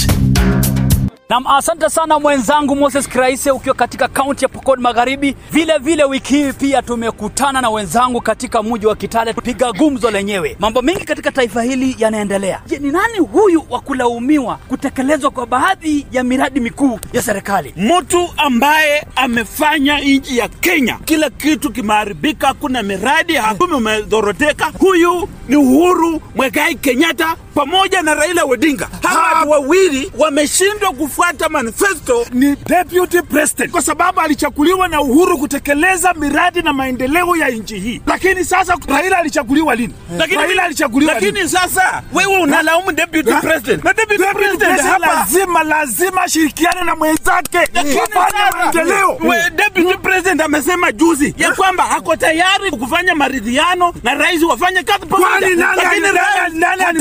Nam, 1.29 1.47
asante 1.47 1.89
sana 1.89 2.19
mwenzangu 2.19 2.75
Moses 2.75 3.09
Kraise 3.09 3.51
ukiwa 3.51 3.75
katika 3.75 4.07
kaunti 4.07 4.45
ya 4.45 4.49
Pokot 4.49 4.79
Magharibi. 4.79 5.35
Vile 5.51 5.77
vile 5.77 6.03
wiki 6.03 6.33
hii 6.37 6.53
pia 6.53 6.81
tumekutana 6.81 7.61
na 7.61 7.69
wenzangu 7.69 8.21
katika 8.21 8.63
mji 8.63 8.85
wa 8.87 8.95
Kitale 8.95 9.33
kupiga 9.33 9.71
gumzo 9.71 10.11
lenyewe. 10.11 10.55
Mambo 10.59 10.81
mengi 10.81 11.05
katika 11.05 11.31
taifa 11.31 11.61
hili 11.63 11.95
yanaendelea. 11.99 12.61
Je, 12.67 12.77
ni 12.79 12.91
nani 12.91 13.17
huyu 13.19 13.63
wa 13.69 13.79
kulaumiwa 13.81 14.55
kutekelezwa 14.67 15.31
kwa 15.31 15.45
baadhi 15.45 16.07
ya 16.11 16.23
miradi 16.23 16.59
mikuu 16.59 16.99
ya 17.13 17.21
serikali? 17.21 17.73
mtu 17.77 18.29
ambaye 18.37 19.07
amefanya 19.15 19.99
nchi 19.99 20.37
ya 20.37 20.47
Kenya 20.47 20.99
kila 21.05 21.29
kitu 21.29 21.71
kimeharibika, 21.71 22.53
kuna 22.53 22.83
miradi 22.83 23.33
hakumi 23.33 23.73
umedhoroteka. 23.73 24.71
Huyu 24.79 25.29
ni 25.47 25.55
Uhuru 25.55 26.21
Mwegai 26.35 26.75
Kenyatta 26.75 27.35
pamoja 27.55 28.01
na 28.01 28.13
Raila 28.15 28.43
Odinga. 28.45 28.89
Hawa 29.03 29.41
wawili 29.45 30.11
wameshindwa 30.17 30.91
kufuata 30.91 31.49
manifesto. 31.49 32.25
Ni 32.31 32.55
deputy 32.55 33.21
president 33.21 33.71
kwa 33.71 33.81
sababu 33.81 34.21
alichaguliwa 34.21 34.87
na 34.87 35.01
Uhuru 35.01 35.37
kutekeleza 35.37 36.13
miradi 36.13 36.61
na 36.61 36.73
maendeleo 36.73 37.35
ya 37.35 37.49
nchi 37.49 37.79
hii, 37.79 38.01
lakini 38.07 38.45
sasa 38.45 38.77
Raila 38.87 39.17
alichaguliwa 39.17 39.75
lini? 39.75 39.93
Lakini 40.17 40.41
Raila 40.41 40.63
alichaguliwa 40.63 41.13
lakini 41.13 41.49
sasa 41.49 42.03
wewe 42.13 42.37
unalaumu 42.37 42.91
deputy 42.91 43.33
president 43.33 43.83
na 43.83 43.93
deputy 43.93 44.23
president 44.33 44.81
lazima 44.99 45.63
lazima 45.63 46.21
ashirikiane 46.21 46.81
na 46.83 46.95
mwenzake 46.95 47.59
kufanya 47.67 48.51
maendeleo. 48.57 49.19
Deputy 49.55 49.97
president 49.97 50.41
amesema 50.41 50.91
juzi 50.91 51.35
ya 51.37 51.51
kwamba 51.55 51.89
ako 51.91 52.15
tayari 52.15 52.71
kufanya 52.71 53.15
maridhiano 53.15 53.93
na 54.03 54.13
rais 54.13 54.43
wafanye 54.43 54.83
kazi 54.83 55.05
pamoja. 55.05 55.29
Lakini 55.75 56.01
nani- 56.01 56.59
nani 56.59 56.99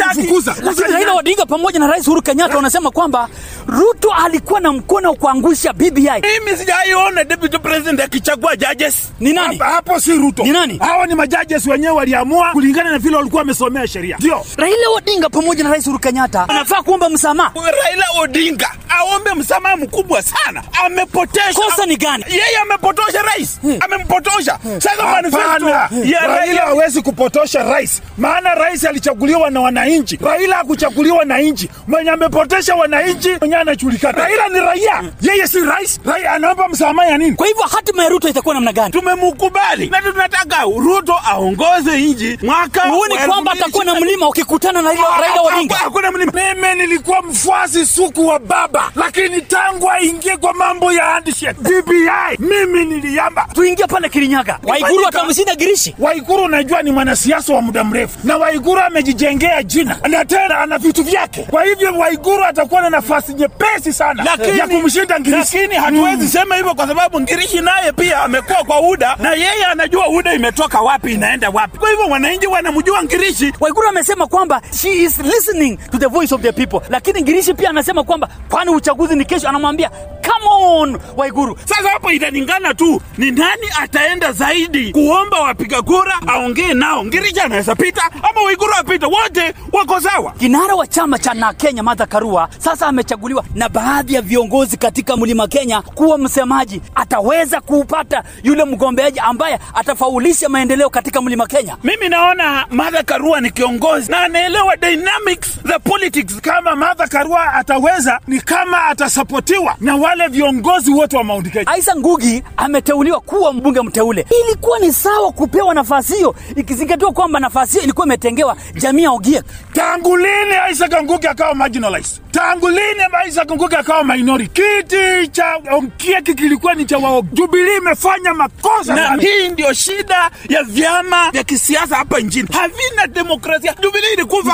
alimfukuza? 0.51 0.83
Lakini 0.83 0.93
Raila 0.93 1.13
Odinga 1.15 1.47
pamoja 1.47 1.79
na 1.79 1.87
Rais 1.87 2.07
Uhuru 2.09 2.23
Kenyatta 2.23 2.57
wanasema 2.57 2.91
kwamba 2.91 3.29
Ruto 3.67 4.13
alikuwa 4.25 4.61
na 4.61 4.73
mkono 4.73 5.11
wa 5.11 5.17
kuangusha 5.17 5.73
BBI. 5.73 6.01
Mimi 6.01 6.57
sijaiona 6.59 7.25
deputy 7.25 7.59
president 7.59 8.01
akichagua 8.01 8.57
judges. 8.57 8.95
Ni 9.21 9.33
nani? 9.33 9.59
Hapa- 9.59 9.71
Hapo 9.75 10.01
si 10.01 10.13
Ruto. 10.13 10.43
Ni 10.43 10.51
nani? 10.51 10.79
Hawa 10.79 11.07
ni 11.07 11.15
majudges 11.15 11.67
wenyewe 11.67 11.93
waliamua 11.93 12.51
kulingana 12.53 12.91
na 12.91 12.99
vile 12.99 13.17
walikuwa 13.17 13.41
wamesomea 13.41 13.87
sheria. 13.87 14.17
Ndio. 14.19 14.45
Raila 14.57 14.89
Odinga 14.97 15.29
pamoja 15.31 15.65
na 15.65 15.71
Rais 15.71 15.87
Uhuru 15.87 15.99
Kenyatta 15.99 16.49
anafaa 16.49 16.83
kuomba 16.83 17.11
msamaha. 17.11 17.53
Raila 17.85 18.05
Odinga 18.21 18.71
aombe 18.89 19.35
msamaha 19.35 19.77
mkubwa 19.77 20.23
sana. 20.23 20.63
Amepotosha. 20.85 21.55
Kosa 21.55 21.87
ni 21.87 21.97
gani? 21.97 22.25
Yeye 22.29 22.57
amepotosha 22.63 23.23
rais. 23.23 23.61
Amempotosha. 23.81 24.59
Sasa 24.79 25.03
manifesto 25.07 25.69
ya 26.05 26.27
Raila 26.27 26.61
hawezi 26.63 27.03
kupotosha 27.03 27.63
rais, 27.63 28.03
maana 28.19 28.55
rais 28.55 28.85
alichaguliwa 28.85 29.51
na 29.51 29.61
wananchi. 29.61 30.17
Raila 30.35 30.59
akuchaguliwa 30.61 31.25
na 31.25 31.39
nchi. 31.39 31.69
Mwenye 31.89 32.11
amepotesha 32.11 32.75
wananchi 32.75 33.29
mwenye 33.41 33.57
anajulikana. 33.57 34.19
Raila 34.19 34.49
ni 34.49 34.61
raia, 34.61 35.03
yeye 35.21 35.47
si 35.49 35.61
rais. 35.61 36.01
Raila 36.05 36.33
anaomba 36.33 36.69
msamaha 36.69 37.09
ya 37.09 37.19
nini? 37.19 37.33
Kwa 37.37 37.47
hivyo 37.47 37.63
hatima 37.63 38.03
ya 38.03 38.09
Ruto 38.09 38.29
itakuwa 38.29 38.55
namna 38.55 38.73
gani? 38.73 38.93
Tumemkubali 38.93 39.87
na 39.89 40.03
tunataka 40.03 40.63
Ruto 40.63 41.15
aongoze 41.31 41.97
nchi 42.01 42.39
mwaka 42.43 42.81
Huoni 42.83 43.15
wa 43.15 43.21
kwamba 43.27 43.53
atakuwa 43.53 43.85
na 43.85 44.01
mlima 44.01 44.29
ukikutana 44.29 44.83
na 44.83 44.91
Raila- 44.91 45.21
Raila 45.21 45.41
Odinga? 45.43 45.75
Hakuna 45.75 46.11
mlima. 46.13 46.33
Mimi 46.33 46.75
nilikuwa 46.83 47.23
mfuasi 47.23 47.87
suku 47.87 48.27
wa 48.27 48.39
baba, 48.39 48.91
lakini 48.97 49.43
tangu 49.43 49.91
aingie 49.91 50.37
kwa 50.37 50.53
mambo 50.55 50.93
ya 50.93 51.05
handshake 51.05 51.61
BBI, 51.61 52.37
mimi 52.39 52.85
niliamba. 52.85 53.47
Tuingie 53.55 53.87
pale 53.87 54.09
Kirinyaga, 54.09 54.59
Waiguru 54.63 55.07
atamshinda 55.09 55.55
Girishi. 55.55 55.95
Waiguru 55.99 56.43
unajua 56.45 56.83
ni 56.83 56.91
mwanasiasa 56.91 57.55
wa 57.55 57.63
muda 57.63 57.85
mrefu, 57.85 58.19
na 58.25 58.37
Waiguru 58.37 58.81
amejijengea 58.81 59.63
jina 59.63 59.97
na 60.09 60.24
tena 60.25 60.59
ana 60.59 60.79
vitu 60.79 61.03
vyake. 61.03 61.43
Kwa 61.51 61.65
hivyo 61.65 61.95
Waiguru 61.99 62.45
atakuwa 62.45 62.83
na 62.83 62.91
nafasi 62.91 63.35
nyepesi 63.35 63.93
sana 63.93 64.25
lakini, 64.25 64.59
ya 64.59 64.69
kumshinda 64.69 65.21
Ngirishi, 65.21 65.57
lakini 65.59 65.75
hatuwezi 65.75 66.29
sema 66.29 66.57
hivyo 66.57 66.75
kwa 66.75 66.87
sababu 66.89 67.21
Ngirishi 67.21 67.61
naye 67.61 67.93
pia 67.93 68.23
amekuwa 68.23 68.65
kwa 68.65 68.81
UDA 68.81 69.17
na 69.19 69.33
yeye 69.35 69.65
anajua 69.73 70.09
UDA 70.09 70.35
imetoka 70.35 70.81
wapi 70.81 71.13
inaenda 71.13 71.51
wapi. 71.51 71.79
Kwa 71.79 71.91
hivyo 71.91 72.05
wananchi 72.07 72.47
wanamjua 72.47 73.03
Ngirishi. 73.05 73.53
Waiguru 73.61 73.89
amesema 73.89 74.27
kwamba 74.27 74.63
she 74.81 74.93
is 75.03 75.19
listening 75.19 75.79
to 75.91 75.99
the 75.99 76.07
voice 76.07 76.35
of 76.35 76.41
the 76.41 76.53
people, 76.53 76.81
lakini 76.91 77.23
Ngirishi 77.23 77.55
pia 77.55 77.71
anasema 77.71 78.03
kwamba 78.05 78.29
kwani 78.49 78.71
uchaguzi 78.71 79.17
ni 79.17 79.25
kesho. 79.25 79.49
Anamwambia 79.49 79.91
come 80.23 80.47
on 80.51 80.99
Waiguru. 81.17 81.59
Sasa 81.65 81.89
hapo 81.89 82.11
inalingana 82.11 82.75
tu 82.75 83.03
ni 83.19 83.31
nani 83.31 83.67
ataenda 83.83 84.33
zaidi 84.33 84.93
kuomba 84.93 85.41
wapiga 85.41 85.83
kura 85.83 86.15
aongee 86.27 86.75
nao. 86.75 87.05
Ngirishi 87.05 87.41
anaweza 87.41 87.75
pita 87.75 88.03
ama 88.31 88.41
Waiguru 88.43 88.75
apita, 88.75 89.07
wote 89.07 89.55
wako 89.73 90.01
sawa. 90.01 90.14
Kinara 90.23 90.75
wa 90.75 90.87
chama 90.87 91.19
cha 91.19 91.35
na 91.35 91.53
Kenya 91.53 91.83
Martha 91.83 92.07
Karua 92.07 92.49
sasa 92.59 92.87
amechaguliwa 92.87 93.45
na 93.55 93.69
baadhi 93.69 94.15
ya 94.15 94.23
viongozi 94.23 94.77
katika 94.77 95.17
mlima 95.17 95.49
Kenya 95.49 95.83
kuwa 95.83 96.19
msemaji. 96.19 96.83
Ataweza 96.95 97.61
kuupata 97.61 98.23
yule 98.43 98.65
mgombeaji 98.65 99.19
ambaye 99.21 99.59
atafaulisha 99.75 100.49
maendeleo 100.49 100.91
katika 100.91 101.23
mlima 101.23 101.47
Kenya. 101.47 101.77
Mimi 101.85 102.09
naona 102.09 102.67
Martha 102.71 103.03
Karua 103.03 103.41
ni 103.41 103.51
kiongozi 103.51 104.11
na 104.11 104.21
anaelewa 104.21 104.77
dynamics 104.77 105.59
the 105.67 105.79
politics. 105.79 106.41
Kama 106.41 106.77
Martha 106.77 107.07
Karua 107.07 107.53
ataweza, 107.55 108.21
ni 108.27 108.41
kama 108.41 108.85
atasapotiwa 108.85 109.77
na 109.81 109.97
wale 109.97 110.29
viongozi 110.29 110.91
wote 110.91 111.17
wa 111.17 111.25
Mount 111.25 111.53
Kenya. 111.53 111.67
Aisa 111.67 111.97
Ngugi 111.97 112.43
ameteuliwa 112.57 113.21
kuwa 113.21 113.53
mbunge 113.53 113.81
mteule. 113.83 114.27
Ilikuwa 114.45 114.79
ni 114.79 114.93
sawa 114.93 115.33
kupewa 115.33 115.75
nafasi 115.75 116.15
hiyo, 116.15 116.35
ikizingatiwa 116.57 117.13
kwamba 117.13 117.41
nafasi 117.41 117.73
hiyo 117.73 117.85
ilikuwa 117.85 118.07
imetengewa 118.07 118.57
jamii 118.75 119.03
ya 119.03 119.11
Ogiek. 119.11 119.45
Tangu 119.73 120.04
lini 120.13 120.55
Isaac 120.73 121.03
Ngugi 121.03 121.27
akawa 121.27 121.55
marginalized? 121.55 122.21
Tangu 122.31 122.69
lini 122.69 123.03
Isaac 123.29 123.51
Ngugi 123.53 123.77
akawa 123.77 124.05
minority? 124.05 124.63
Kiti 124.63 125.29
cha 125.29 125.45
Onkieki 125.73 126.35
kilikuwa 126.35 126.75
ni 126.75 126.85
cha 126.85 126.99
wao. 126.99 127.23
Jubilee, 127.33 127.77
imefanya 127.77 128.35
makosa 128.35 128.95
na 128.95 129.15
hii 129.23 129.49
ndio 129.49 129.73
shida 129.73 130.31
ya 130.49 130.63
vyama 130.63 131.31
vya 131.31 131.45
kisiasa 131.45 131.97
hapa 131.97 132.21
nchini, 132.21 132.49
havina 132.53 133.07
demokrasia. 133.07 133.75
Jubilee 133.83 134.13
ilikufa, 134.13 134.53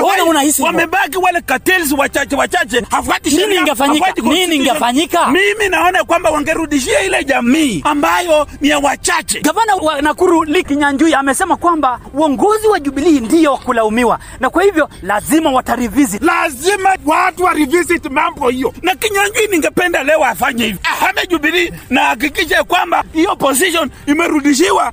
wamebaki 0.64 1.18
wale 1.18 1.40
cartels 1.40 1.92
wachache 1.92 2.36
wachache, 2.36 2.86
hafuati 2.90 3.30
Nini 3.36 3.54
ingefanyika? 3.56 4.12
Nini 4.22 4.56
ingefanyika? 4.56 5.26
Mimi 5.30 5.68
naona 5.70 6.04
kwamba 6.04 6.30
wangerudishia 6.30 7.00
ile 7.02 7.24
jamii 7.24 7.82
ambayo 7.84 8.46
ni 8.60 8.68
ya 8.68 8.78
wachache. 8.78 9.40
Gavana 9.40 9.74
wa 9.74 10.02
Nakuru 10.02 10.44
Lee 10.44 10.62
Kinyanjui 10.62 11.14
amesema 11.14 11.56
kwamba 11.56 12.00
uongozi 12.14 12.66
wa 12.66 12.80
Jubilee 12.80 13.20
ndio 13.20 13.56
kulaumiwa, 13.56 14.18
na 14.40 14.50
kwa 14.50 14.62
hivyo 14.62 14.88
lazima 15.02 15.29
watarevisit. 15.38 16.22
Lazima 16.22 16.90
watu 17.06 17.44
warevisit 17.44 18.10
mambo 18.10 18.48
hiyo. 18.48 18.74
na 18.82 18.94
Kinyanjui 18.94 19.46
ningependa 19.50 20.02
leo 20.02 20.24
afanye 20.24 20.64
hivi, 20.64 20.78
ahame 20.84 21.26
Jubilee 21.28 21.70
na 21.90 22.00
hakikishe 22.04 22.54
kwamba 22.62 23.04
hiyo 23.12 23.36
position 23.36 23.90
imerudishiwa. 24.06 24.92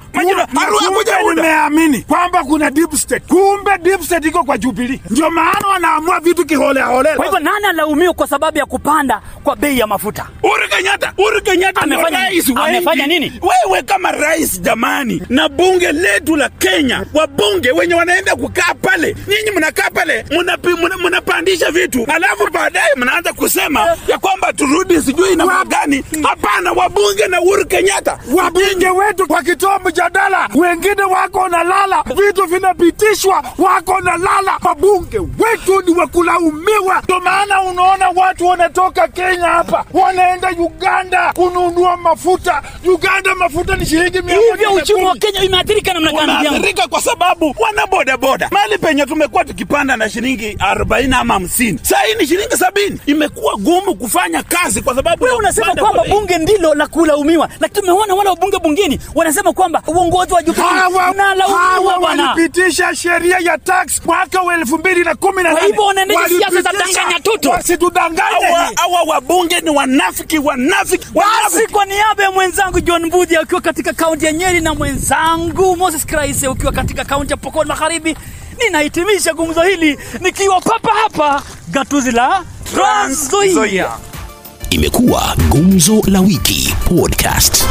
Nimeamini 1.36 2.02
kwamba 2.02 2.44
kuna 2.44 2.72
deep 2.72 2.94
state. 2.96 3.24
Kumbe 3.28 3.72
deep 3.82 4.02
state 4.02 4.26
iko 4.26 4.44
kwa 4.44 4.58
Jubilee, 4.58 5.00
ndio 5.10 5.30
maana 5.30 5.68
wanaamua 5.68 6.20
vitu 6.20 6.46
kiholela 6.46 6.86
holela. 6.86 7.16
Kwa 7.16 7.26
hivyo 7.26 7.40
nani 7.40 7.66
alaumiwa 7.66 8.14
kwa 8.14 8.28
sababu 8.28 8.58
ya 8.58 8.66
kupanda 8.66 9.22
kwa 9.44 9.56
bei 9.56 9.80
ya 9.80 9.88
mafuta? 9.88 10.28
Uhuru 10.44 10.70
Kenyatta. 10.70 11.14
Uhuru 11.18 11.42
Kenyatta 11.42 11.82
Amefanya- 11.82 12.66
amefanya 12.66 13.08
nini? 13.08 13.40
Wewe 13.42 13.82
kama 13.82 14.12
rais 14.12 14.62
jamani, 14.62 15.22
na 15.30 15.50
bunge 15.50 15.92
letu 15.92 16.36
la 16.36 16.50
Kenya, 16.50 17.06
wabunge 17.14 17.72
wenye 17.72 17.94
wanaenda 17.94 18.36
kukaa 18.36 18.74
pale, 18.82 19.16
nyinyi 19.28 19.52
mnakaa 19.58 19.90
pale 19.90 20.26
mnapandisha 21.06 21.72
vitu, 21.72 22.06
alafu 22.16 22.52
baadaye 22.52 22.88
mnaanza 22.96 23.34
kusema 23.34 23.98
ya 24.08 24.18
kwamba 24.18 24.54
turudi 24.54 25.02
sijui 25.02 25.36
namna 25.36 25.66
gani. 25.66 26.04
Hapana, 26.24 26.72
wabunge 26.72 27.28
na 27.28 27.42
Uhuru 27.42 27.66
Kenyatta 27.66 28.20
wabunge 28.36 28.90
wetu 28.90 29.26
wakitoa 29.30 29.80
mjadala, 29.80 30.50
wengine 30.56 31.04
wako 31.04 31.48
na 31.48 31.64
lala, 31.64 32.04
vitu 32.16 32.46
vinapitishwa, 32.46 33.44
wako 33.58 34.00
na 34.02 34.12
lala. 34.12 34.58
Wabunge 34.66 35.20
wetu 35.20 35.82
ni 35.86 35.92
wakulaumiwa. 36.00 37.02
Ndio 37.04 37.20
maana 37.20 37.62
unaona 37.62 38.10
watu 38.10 38.46
wanatoka 38.46 39.08
Kenya 39.08 39.48
hapa 39.48 39.86
wanaenda 39.94 40.50
Uganda 40.52 41.34
kununua 41.36 41.98
mafuta. 41.98 42.62
Uganda 42.86 43.36
mafuta 43.36 43.76
ni 43.76 43.86
shilingi 43.86 44.22
mia 44.22 44.36
moja 44.52 44.70
uchumi 44.70 45.06
wa. 45.06 45.16
Kenya 45.16 45.44
imeathirika 45.44 45.94
namna 45.94 46.12
gani? 46.12 46.32
Umeathirika 46.48 46.88
kwa 46.88 47.02
sababu 47.02 47.56
wana 47.60 47.88
bodaboda 47.88 48.50
mali 48.52 48.78
penye 48.78 49.06
tumekuwa 49.06 49.46
tukipanda 49.46 49.98
na 49.98 50.10
shilingi 50.18 50.54
40 50.60 51.14
ama 51.20 51.38
50 51.40 51.78
saa 51.84 52.02
hii 52.02 52.14
ni 52.16 52.28
shilingi 52.28 52.58
sabini. 52.58 53.00
Imekuwa 53.06 53.56
gumu 53.56 53.96
kufanya 53.96 54.44
kazi 54.44 54.82
kwa 54.82 54.96
sababu 54.96 55.24
Wewe 55.24 55.36
unasema 55.38 55.76
kwamba 55.76 56.04
bunge 56.10 56.38
ndilo 56.38 56.74
la 56.74 56.88
kulaumiwa, 56.88 57.50
lakini 57.60 57.82
tumeona 57.88 58.14
wale 58.16 58.30
wabunge 58.30 58.58
bungeni 58.60 59.00
wanasema 59.16 59.54
kwamba 59.54 59.82
uongozi 59.88 60.34
wa 60.34 60.44
Jubilee 60.44 60.66
unalaumiwa 61.12 62.00
bwana. 62.00 62.24
walipitisha 62.30 62.96
sheria 62.96 63.38
ya 63.40 63.58
tax 63.58 64.02
mwaka 64.06 64.42
wa 64.42 64.54
elfu 64.56 64.78
mbili 64.78 65.04
na 65.04 65.16
kumi 65.16 65.44
na 65.44 65.52
Kwa 65.52 65.62
hivyo 65.62 65.84
wanaendesha 65.86 66.28
siasa 66.30 66.62
za 66.62 66.72
danganya 66.72 67.20
tutu. 67.24 67.50
Wasitudanganye. 67.50 68.46
Hawa- 68.76 69.04
wabunge 69.08 69.62
ni 69.62 69.70
wanafiki, 69.70 70.38
wanafiki, 70.40 71.08
Basi 71.14 71.68
kwa 71.68 71.86
niaba 71.86 72.24
ya 72.24 72.32
mwenzangu 72.32 72.80
John 72.80 73.06
Mbudhi 73.06 73.38
ukiwa 73.38 73.62
katika 73.62 73.94
kaunti 73.94 74.26
ya 74.26 74.32
Nyeri 74.32 74.62
na 74.62 74.74
mwenzangu 74.74 75.76
Moses 75.76 76.06
Kraise 76.06 76.48
ukiwa 76.48 76.72
katika 76.72 77.06
kaunti 77.06 77.34
ya 77.34 77.38
Pokot 77.38 77.68
Magharibi, 77.68 78.16
ninahitimisha 78.64 79.34
gumzo 79.34 79.62
hili 79.62 79.98
nikiwa 80.20 80.62
papa 80.62 80.90
hapa 81.04 81.44
gatuzi 81.68 82.12
la 82.12 82.44
Transnzoia. 82.76 83.90
Imekuwa 84.70 85.36
Gumzo 85.50 86.02
la 86.08 86.22
Wiki 86.22 86.76
Podcast. 86.90 87.64